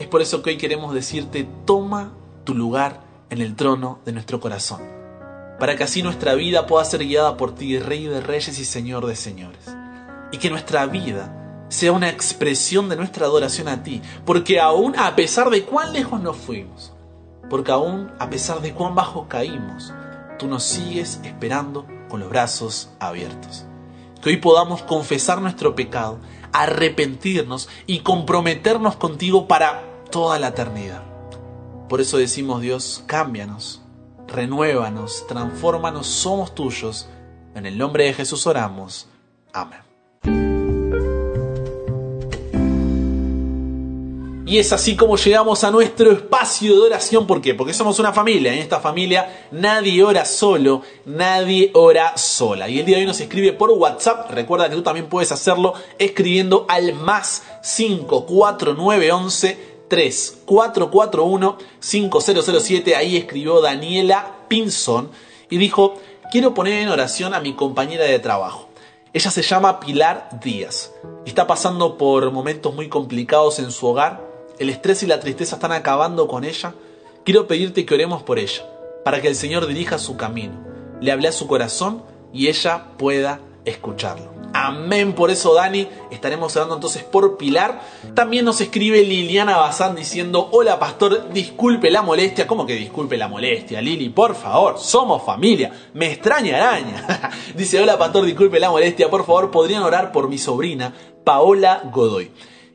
Es 0.00 0.08
por 0.08 0.20
eso 0.20 0.42
que 0.42 0.50
hoy 0.50 0.58
queremos 0.58 0.94
decirte, 0.94 1.46
toma 1.64 2.12
tu 2.42 2.56
lugar 2.56 3.00
en 3.30 3.40
el 3.40 3.54
trono 3.54 4.00
de 4.04 4.12
nuestro 4.12 4.40
corazón. 4.40 4.80
Para 5.60 5.76
que 5.76 5.84
así 5.84 6.02
nuestra 6.02 6.34
vida 6.34 6.66
pueda 6.66 6.84
ser 6.84 7.06
guiada 7.06 7.36
por 7.36 7.54
ti, 7.54 7.78
Rey 7.78 8.06
de 8.06 8.20
Reyes 8.20 8.58
y 8.58 8.64
Señor 8.64 9.06
de 9.06 9.14
Señores. 9.14 9.72
Y 10.32 10.38
que 10.38 10.50
nuestra 10.50 10.86
vida 10.86 11.41
sea 11.72 11.92
una 11.92 12.10
expresión 12.10 12.90
de 12.90 12.96
nuestra 12.96 13.24
adoración 13.24 13.66
a 13.66 13.82
ti. 13.82 14.02
Porque 14.26 14.60
aún 14.60 14.94
a 14.98 15.16
pesar 15.16 15.48
de 15.48 15.64
cuán 15.64 15.94
lejos 15.94 16.20
nos 16.20 16.36
fuimos, 16.36 16.92
porque 17.48 17.72
aún 17.72 18.12
a 18.18 18.28
pesar 18.28 18.60
de 18.60 18.74
cuán 18.74 18.94
bajo 18.94 19.26
caímos, 19.26 19.92
tú 20.38 20.48
nos 20.48 20.64
sigues 20.64 21.20
esperando 21.24 21.86
con 22.10 22.20
los 22.20 22.28
brazos 22.28 22.90
abiertos. 23.00 23.64
Que 24.20 24.28
hoy 24.30 24.36
podamos 24.36 24.82
confesar 24.82 25.40
nuestro 25.40 25.74
pecado, 25.74 26.18
arrepentirnos 26.52 27.70
y 27.86 28.00
comprometernos 28.00 28.96
contigo 28.96 29.48
para 29.48 29.82
toda 30.10 30.38
la 30.38 30.48
eternidad. 30.48 31.02
Por 31.88 32.02
eso 32.02 32.18
decimos 32.18 32.60
Dios, 32.60 33.02
cámbianos, 33.06 33.80
renuévanos, 34.28 35.26
transfórmanos, 35.26 36.06
somos 36.06 36.54
tuyos. 36.54 37.08
En 37.54 37.64
el 37.64 37.78
nombre 37.78 38.04
de 38.04 38.12
Jesús 38.12 38.46
oramos. 38.46 39.08
Amén. 39.54 39.91
Y 44.52 44.58
es 44.58 44.70
así 44.70 44.96
como 44.96 45.16
llegamos 45.16 45.64
a 45.64 45.70
nuestro 45.70 46.12
espacio 46.12 46.74
de 46.74 46.80
oración. 46.82 47.26
¿Por 47.26 47.40
qué? 47.40 47.54
Porque 47.54 47.72
somos 47.72 47.98
una 47.98 48.12
familia. 48.12 48.52
En 48.52 48.58
esta 48.58 48.80
familia 48.80 49.46
nadie 49.50 50.04
ora 50.04 50.26
solo, 50.26 50.82
nadie 51.06 51.70
ora 51.72 52.18
sola. 52.18 52.68
Y 52.68 52.78
el 52.78 52.84
día 52.84 52.96
de 52.96 53.00
hoy 53.00 53.06
nos 53.06 53.18
escribe 53.18 53.54
por 53.54 53.70
WhatsApp. 53.70 54.30
Recuerda 54.30 54.68
que 54.68 54.76
tú 54.76 54.82
también 54.82 55.08
puedes 55.08 55.32
hacerlo 55.32 55.72
escribiendo 55.98 56.66
al 56.68 56.92
más 56.92 57.44
54911 57.62 59.56
3441 59.88 61.58
5007. 61.80 62.94
Ahí 62.94 63.16
escribió 63.16 63.62
Daniela 63.62 64.36
Pinson 64.48 65.10
y 65.48 65.56
dijo, 65.56 65.94
quiero 66.30 66.52
poner 66.52 66.74
en 66.74 66.90
oración 66.90 67.32
a 67.32 67.40
mi 67.40 67.54
compañera 67.54 68.04
de 68.04 68.18
trabajo. 68.18 68.68
Ella 69.14 69.30
se 69.30 69.40
llama 69.40 69.80
Pilar 69.80 70.28
Díaz 70.44 70.92
está 71.24 71.46
pasando 71.46 71.96
por 71.96 72.30
momentos 72.32 72.74
muy 72.74 72.88
complicados 72.88 73.58
en 73.58 73.70
su 73.70 73.86
hogar. 73.86 74.31
El 74.58 74.70
estrés 74.70 75.02
y 75.02 75.06
la 75.06 75.20
tristeza 75.20 75.56
están 75.56 75.72
acabando 75.72 76.28
con 76.28 76.44
ella. 76.44 76.74
Quiero 77.24 77.46
pedirte 77.46 77.86
que 77.86 77.94
oremos 77.94 78.22
por 78.22 78.38
ella, 78.38 78.64
para 79.04 79.20
que 79.20 79.28
el 79.28 79.36
Señor 79.36 79.66
dirija 79.66 79.98
su 79.98 80.16
camino, 80.16 80.54
le 81.00 81.12
hable 81.12 81.28
a 81.28 81.32
su 81.32 81.46
corazón 81.46 82.02
y 82.32 82.48
ella 82.48 82.86
pueda 82.98 83.40
escucharlo. 83.64 84.32
Amén 84.54 85.14
por 85.14 85.30
eso, 85.30 85.54
Dani. 85.54 85.88
Estaremos 86.10 86.54
hablando 86.56 86.74
entonces 86.74 87.02
por 87.02 87.38
Pilar. 87.38 87.80
También 88.14 88.44
nos 88.44 88.60
escribe 88.60 89.02
Liliana 89.02 89.56
Bazán 89.56 89.94
diciendo: 89.94 90.50
Hola, 90.52 90.78
pastor, 90.78 91.32
disculpe 91.32 91.90
la 91.90 92.02
molestia. 92.02 92.46
¿Cómo 92.46 92.66
que 92.66 92.74
disculpe 92.74 93.16
la 93.16 93.28
molestia, 93.28 93.80
Lili? 93.80 94.10
Por 94.10 94.34
favor, 94.34 94.78
somos 94.78 95.22
familia. 95.22 95.72
Me 95.94 96.12
extraña 96.12 96.56
araña. 96.56 97.30
Dice: 97.56 97.80
Hola, 97.80 97.98
pastor, 97.98 98.26
disculpe 98.26 98.60
la 98.60 98.70
molestia. 98.70 99.08
Por 99.08 99.24
favor, 99.24 99.50
podrían 99.50 99.84
orar 99.84 100.12
por 100.12 100.28
mi 100.28 100.36
sobrina, 100.36 100.92
Paola 101.24 101.88
Godoy. 101.90 102.30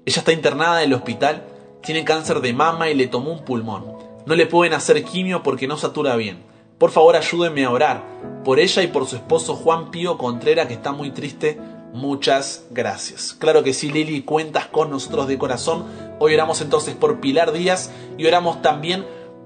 Ella 0.05 0.19
está 0.19 0.31
internada 0.31 0.81
en 0.81 0.89
el 0.89 0.95
hospital, 0.95 1.43
tiene 1.87 2.03
cáncer 2.03 2.41
de 2.41 2.51
mama 2.51 2.89
y 2.89 2.95
le 2.95 3.07
tomó 3.07 3.31
un 3.31 3.45
pulmón. 3.45 3.85
No 4.25 4.35
le 4.35 4.45
pueden 4.45 4.73
hacer 4.73 5.05
quimio 5.05 5.41
porque 5.41 5.69
no 5.69 5.77
satura 5.77 6.17
bien. 6.17 6.43
Por 6.77 6.91
favor, 6.91 7.15
ayúdenme 7.15 7.63
a 7.63 7.71
orar 7.71 8.03
por 8.43 8.59
ella 8.59 8.83
y 8.83 8.87
por 8.87 9.07
su 9.07 9.15
esposo 9.15 9.55
Juan 9.55 9.89
Pío 9.89 10.17
Contreras, 10.17 10.67
que 10.67 10.73
está 10.73 10.91
muy 10.91 11.11
triste. 11.11 11.57
Muchas 11.93 12.65
gracias. 12.71 13.33
Claro 13.39 13.63
que 13.63 13.73
sí, 13.73 13.89
Lili, 13.89 14.23
cuentas 14.23 14.65
con 14.65 14.89
nosotros 14.89 15.29
de 15.29 15.37
corazón. 15.37 15.85
Hoy 16.19 16.33
oramos 16.33 16.59
entonces 16.59 16.93
por 16.93 17.21
Pilar 17.21 17.53
Díaz 17.53 17.89
y 18.17 18.25
oramos 18.25 18.61
también 18.61 19.05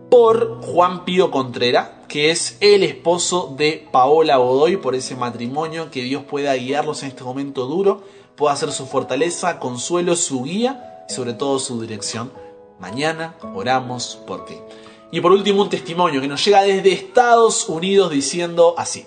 por 0.09 0.63
Juan 0.63 1.05
Pío 1.05 1.29
Contreras, 1.29 1.89
que 2.07 2.31
es 2.31 2.57
el 2.59 2.81
esposo 2.81 3.53
de 3.55 3.87
Paola 3.91 4.37
Godoy, 4.37 4.77
por 4.77 4.95
ese 4.95 5.15
matrimonio, 5.15 5.91
que 5.91 6.01
Dios 6.01 6.23
pueda 6.23 6.55
guiarlos 6.55 7.03
en 7.03 7.09
este 7.09 7.23
momento 7.23 7.67
duro, 7.67 8.01
pueda 8.35 8.55
ser 8.55 8.71
su 8.71 8.87
fortaleza, 8.87 9.59
consuelo, 9.59 10.15
su 10.15 10.41
guía 10.41 10.90
sobre 11.11 11.33
todo 11.33 11.59
su 11.59 11.79
dirección. 11.81 12.31
Mañana 12.79 13.35
oramos 13.53 14.19
por 14.25 14.45
ti. 14.45 14.55
Y 15.11 15.19
por 15.19 15.33
último, 15.33 15.61
un 15.61 15.69
testimonio 15.69 16.21
que 16.21 16.27
nos 16.27 16.43
llega 16.43 16.63
desde 16.63 16.93
Estados 16.93 17.67
Unidos 17.67 18.11
diciendo 18.11 18.73
así. 18.77 19.05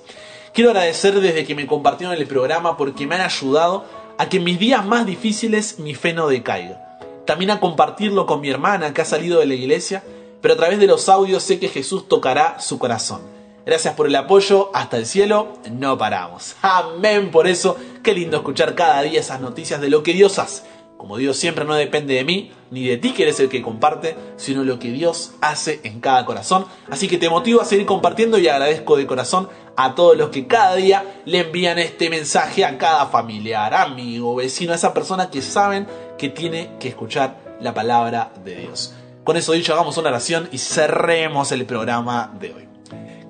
Quiero 0.52 0.70
agradecer 0.70 1.18
desde 1.18 1.44
que 1.44 1.54
me 1.54 1.66
compartieron 1.66 2.14
el 2.14 2.26
programa 2.26 2.76
porque 2.76 3.06
me 3.06 3.16
han 3.16 3.22
ayudado 3.22 3.84
a 4.18 4.28
que 4.28 4.36
en 4.36 4.44
mis 4.44 4.58
días 4.58 4.84
más 4.84 5.06
difíciles 5.06 5.78
mi 5.78 5.94
fe 5.94 6.12
no 6.12 6.28
decaiga. 6.28 6.98
También 7.26 7.50
a 7.50 7.58
compartirlo 7.58 8.26
con 8.26 8.42
mi 8.42 8.50
hermana 8.50 8.92
que 8.92 9.00
ha 9.00 9.06
salido 9.06 9.40
de 9.40 9.46
la 9.46 9.54
iglesia, 9.54 10.04
pero 10.42 10.54
a 10.54 10.56
través 10.58 10.78
de 10.78 10.86
los 10.86 11.08
audios 11.08 11.42
sé 11.42 11.58
que 11.58 11.68
Jesús 11.68 12.06
tocará 12.06 12.60
su 12.60 12.78
corazón. 12.78 13.22
Gracias 13.64 13.94
por 13.94 14.06
el 14.06 14.14
apoyo, 14.14 14.70
hasta 14.74 14.98
el 14.98 15.06
cielo, 15.06 15.54
no 15.72 15.96
paramos. 15.96 16.54
Amén 16.60 17.30
por 17.30 17.46
eso, 17.46 17.78
qué 18.02 18.12
lindo 18.12 18.36
escuchar 18.36 18.74
cada 18.74 19.00
día 19.00 19.18
esas 19.18 19.40
noticias 19.40 19.80
de 19.80 19.88
lo 19.88 20.02
que 20.02 20.12
Dios 20.12 20.38
hace 20.38 20.62
como 21.04 21.18
Dios 21.18 21.36
siempre 21.36 21.66
no 21.66 21.74
depende 21.74 22.14
de 22.14 22.24
mí, 22.24 22.50
ni 22.70 22.86
de 22.86 22.96
ti 22.96 23.12
que 23.12 23.24
eres 23.24 23.38
el 23.38 23.50
que 23.50 23.60
comparte, 23.60 24.16
sino 24.38 24.64
lo 24.64 24.78
que 24.78 24.90
Dios 24.90 25.32
hace 25.42 25.80
en 25.84 26.00
cada 26.00 26.24
corazón. 26.24 26.64
Así 26.88 27.08
que 27.08 27.18
te 27.18 27.28
motivo 27.28 27.60
a 27.60 27.66
seguir 27.66 27.84
compartiendo 27.84 28.38
y 28.38 28.48
agradezco 28.48 28.96
de 28.96 29.06
corazón 29.06 29.50
a 29.76 29.94
todos 29.94 30.16
los 30.16 30.30
que 30.30 30.46
cada 30.46 30.76
día 30.76 31.20
le 31.26 31.40
envían 31.40 31.78
este 31.78 32.08
mensaje 32.08 32.64
a 32.64 32.78
cada 32.78 33.04
familiar, 33.04 33.74
amigo, 33.74 34.34
vecino, 34.34 34.72
a 34.72 34.76
esa 34.76 34.94
persona 34.94 35.28
que 35.28 35.42
saben 35.42 35.86
que 36.16 36.30
tiene 36.30 36.70
que 36.80 36.88
escuchar 36.88 37.38
la 37.60 37.74
palabra 37.74 38.32
de 38.42 38.54
Dios. 38.54 38.94
Con 39.24 39.36
eso 39.36 39.52
dicho, 39.52 39.74
hagamos 39.74 39.98
una 39.98 40.08
oración 40.08 40.48
y 40.52 40.56
cerremos 40.56 41.52
el 41.52 41.66
programa 41.66 42.32
de 42.40 42.54
hoy. 42.54 42.68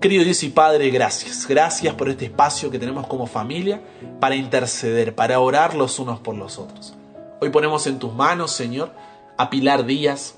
Querido 0.01 0.23
Dios 0.23 0.45
y 0.45 0.51
Padre, 0.51 0.91
gracias. 0.91 1.49
Gracias 1.49 1.93
por 1.95 2.09
este 2.09 2.27
espacio 2.27 2.71
que 2.71 2.79
tenemos 2.79 3.09
como 3.09 3.27
familia 3.27 3.83
para 4.21 4.37
interceder, 4.37 5.17
para 5.17 5.41
orar 5.41 5.75
los 5.75 5.99
unos 5.99 6.21
por 6.21 6.37
los 6.37 6.61
otros. 6.61 6.95
Hoy 7.40 7.51
ponemos 7.51 7.87
en 7.87 7.99
tus 7.99 8.12
manos, 8.12 8.53
Señor, 8.53 8.92
a 9.37 9.51
Pilar 9.51 9.85
Díaz, 9.85 10.37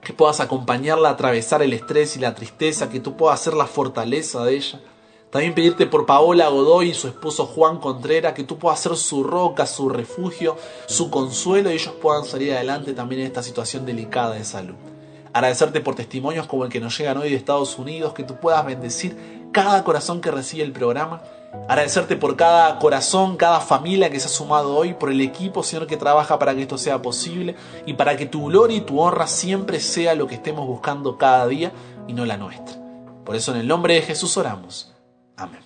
que 0.00 0.12
puedas 0.12 0.40
acompañarla 0.40 1.08
a 1.08 1.12
atravesar 1.12 1.62
el 1.62 1.72
estrés 1.72 2.16
y 2.16 2.20
la 2.20 2.34
tristeza, 2.34 2.88
que 2.88 3.00
tú 3.00 3.16
puedas 3.16 3.40
ser 3.40 3.54
la 3.54 3.66
fortaleza 3.66 4.44
de 4.44 4.56
ella. 4.56 4.80
También 5.30 5.54
pedirte 5.54 5.86
por 5.86 6.06
Paola 6.06 6.48
Godoy 6.48 6.90
y 6.90 6.94
su 6.94 7.08
esposo 7.08 7.44
Juan 7.44 7.78
Contreras, 7.78 8.32
que 8.32 8.44
tú 8.44 8.56
puedas 8.56 8.80
ser 8.80 8.96
su 8.96 9.24
roca, 9.24 9.66
su 9.66 9.88
refugio, 9.88 10.56
su 10.86 11.10
consuelo 11.10 11.70
y 11.70 11.74
ellos 11.74 11.94
puedan 12.00 12.24
salir 12.24 12.54
adelante 12.54 12.94
también 12.94 13.22
en 13.22 13.26
esta 13.26 13.42
situación 13.42 13.84
delicada 13.84 14.34
de 14.34 14.44
salud. 14.44 14.76
Agradecerte 15.32 15.80
por 15.80 15.96
testimonios 15.96 16.46
como 16.46 16.64
el 16.64 16.70
que 16.70 16.80
nos 16.80 16.96
llegan 16.96 17.18
hoy 17.18 17.30
de 17.30 17.36
Estados 17.36 17.78
Unidos, 17.78 18.14
que 18.14 18.22
tú 18.22 18.36
puedas 18.36 18.64
bendecir 18.64 19.50
cada 19.52 19.84
corazón 19.84 20.20
que 20.20 20.30
recibe 20.30 20.62
el 20.62 20.72
programa 20.72 21.20
Agradecerte 21.68 22.16
por 22.16 22.36
cada 22.36 22.78
corazón, 22.78 23.36
cada 23.36 23.60
familia 23.60 24.10
que 24.10 24.20
se 24.20 24.26
ha 24.26 24.30
sumado 24.30 24.76
hoy, 24.76 24.92
por 24.92 25.10
el 25.10 25.20
equipo, 25.20 25.62
Señor, 25.62 25.86
que 25.86 25.96
trabaja 25.96 26.38
para 26.38 26.54
que 26.54 26.62
esto 26.62 26.76
sea 26.76 27.00
posible 27.00 27.56
y 27.86 27.94
para 27.94 28.16
que 28.16 28.26
tu 28.26 28.46
gloria 28.46 28.76
y 28.76 28.80
tu 28.82 29.00
honra 29.00 29.26
siempre 29.26 29.80
sea 29.80 30.14
lo 30.14 30.26
que 30.26 30.34
estemos 30.34 30.66
buscando 30.66 31.16
cada 31.16 31.46
día 31.46 31.72
y 32.06 32.12
no 32.12 32.26
la 32.26 32.36
nuestra. 32.36 32.76
Por 33.24 33.34
eso 33.34 33.52
en 33.52 33.60
el 33.60 33.66
nombre 33.68 33.94
de 33.94 34.02
Jesús 34.02 34.36
oramos. 34.36 34.94
Amén. 35.36 35.60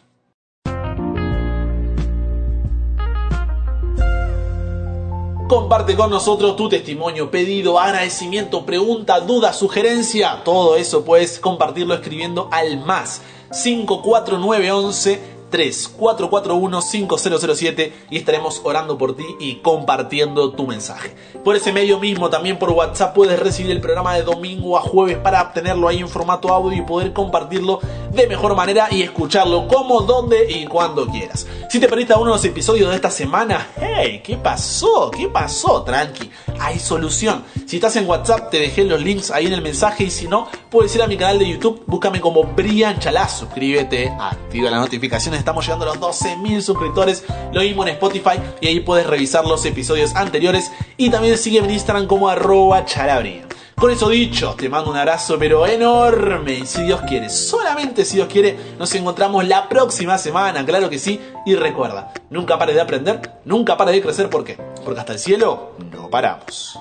Comparte 5.48 5.96
con 5.96 6.10
nosotros 6.10 6.56
tu 6.56 6.68
testimonio, 6.68 7.30
pedido, 7.30 7.78
agradecimiento, 7.78 8.64
pregunta, 8.64 9.20
duda, 9.20 9.52
sugerencia. 9.52 10.42
Todo 10.44 10.76
eso 10.76 11.04
puedes 11.04 11.38
compartirlo 11.38 11.94
escribiendo 11.94 12.48
al 12.50 12.78
más 12.78 13.20
54911 13.52 15.31
3441-5007 15.52 17.92
y 18.10 18.16
estaremos 18.16 18.60
orando 18.64 18.98
por 18.98 19.16
ti 19.16 19.24
y 19.38 19.54
compartiendo 19.56 20.50
tu 20.52 20.66
mensaje. 20.66 21.14
Por 21.44 21.54
ese 21.56 21.72
medio 21.72 22.00
mismo, 22.00 22.30
también 22.30 22.58
por 22.58 22.70
WhatsApp, 22.70 23.14
puedes 23.14 23.38
recibir 23.38 23.70
el 23.70 23.80
programa 23.80 24.14
de 24.14 24.22
domingo 24.22 24.76
a 24.76 24.80
jueves 24.80 25.18
para 25.18 25.42
obtenerlo 25.42 25.86
ahí 25.88 25.98
en 25.98 26.08
formato 26.08 26.52
audio 26.52 26.78
y 26.78 26.82
poder 26.82 27.12
compartirlo 27.12 27.80
de 28.10 28.26
mejor 28.26 28.56
manera 28.56 28.88
y 28.90 29.02
escucharlo 29.02 29.68
como, 29.68 30.00
donde 30.02 30.50
y 30.50 30.66
cuando 30.66 31.06
quieras. 31.06 31.46
Si 31.68 31.80
te 31.80 31.88
perdiste 31.88 32.14
uno 32.14 32.26
de 32.26 32.32
los 32.32 32.44
episodios 32.44 32.90
de 32.90 32.96
esta 32.96 33.10
semana, 33.10 33.68
hey, 33.80 34.20
¿qué 34.24 34.36
pasó? 34.36 35.10
¿Qué 35.10 35.28
pasó? 35.28 35.82
Tranqui, 35.82 36.30
hay 36.60 36.78
solución. 36.78 37.44
Si 37.66 37.76
estás 37.76 37.96
en 37.96 38.08
WhatsApp, 38.08 38.50
te 38.50 38.58
dejé 38.58 38.84
los 38.84 39.00
links 39.00 39.30
ahí 39.30 39.46
en 39.46 39.52
el 39.52 39.62
mensaje 39.62 40.04
y 40.04 40.10
si 40.10 40.28
no, 40.28 40.48
puedes 40.70 40.94
ir 40.94 41.02
a 41.02 41.06
mi 41.06 41.16
canal 41.16 41.38
de 41.38 41.48
YouTube, 41.48 41.82
búscame 41.86 42.20
como 42.20 42.44
Brian 42.44 42.98
Chalá, 42.98 43.28
suscríbete, 43.28 44.12
activa 44.20 44.70
las 44.70 44.80
notificaciones 44.80 45.41
estamos 45.42 45.66
llegando 45.66 45.84
a 45.84 45.94
los 45.94 46.00
12.000 46.00 46.60
suscriptores. 46.60 47.24
Lo 47.52 47.60
mismo 47.60 47.82
en 47.82 47.90
Spotify 47.90 48.40
y 48.60 48.68
ahí 48.68 48.80
puedes 48.80 49.06
revisar 49.06 49.44
los 49.44 49.64
episodios 49.64 50.14
anteriores. 50.14 50.70
Y 50.96 51.10
también 51.10 51.36
sigue 51.36 51.58
en 51.58 51.70
Instagram 51.70 52.06
como 52.06 52.28
arroba 52.28 52.84
charabria. 52.84 53.46
Con 53.74 53.90
eso 53.90 54.08
dicho, 54.08 54.54
te 54.56 54.68
mando 54.68 54.90
un 54.90 54.96
abrazo 54.96 55.36
pero 55.40 55.66
enorme 55.66 56.54
y 56.54 56.66
si 56.66 56.84
Dios 56.84 57.00
quiere, 57.00 57.28
solamente 57.28 58.04
si 58.04 58.14
Dios 58.14 58.28
quiere, 58.28 58.56
nos 58.78 58.94
encontramos 58.94 59.44
la 59.48 59.68
próxima 59.68 60.18
semana, 60.18 60.64
claro 60.64 60.88
que 60.88 61.00
sí. 61.00 61.20
Y 61.44 61.56
recuerda, 61.56 62.12
nunca 62.30 62.56
pares 62.58 62.76
de 62.76 62.80
aprender, 62.80 63.40
nunca 63.44 63.76
pares 63.76 63.96
de 63.96 64.02
crecer, 64.02 64.30
¿por 64.30 64.44
qué? 64.44 64.56
Porque 64.84 65.00
hasta 65.00 65.14
el 65.14 65.18
cielo 65.18 65.72
no 65.90 66.08
paramos. 66.08 66.78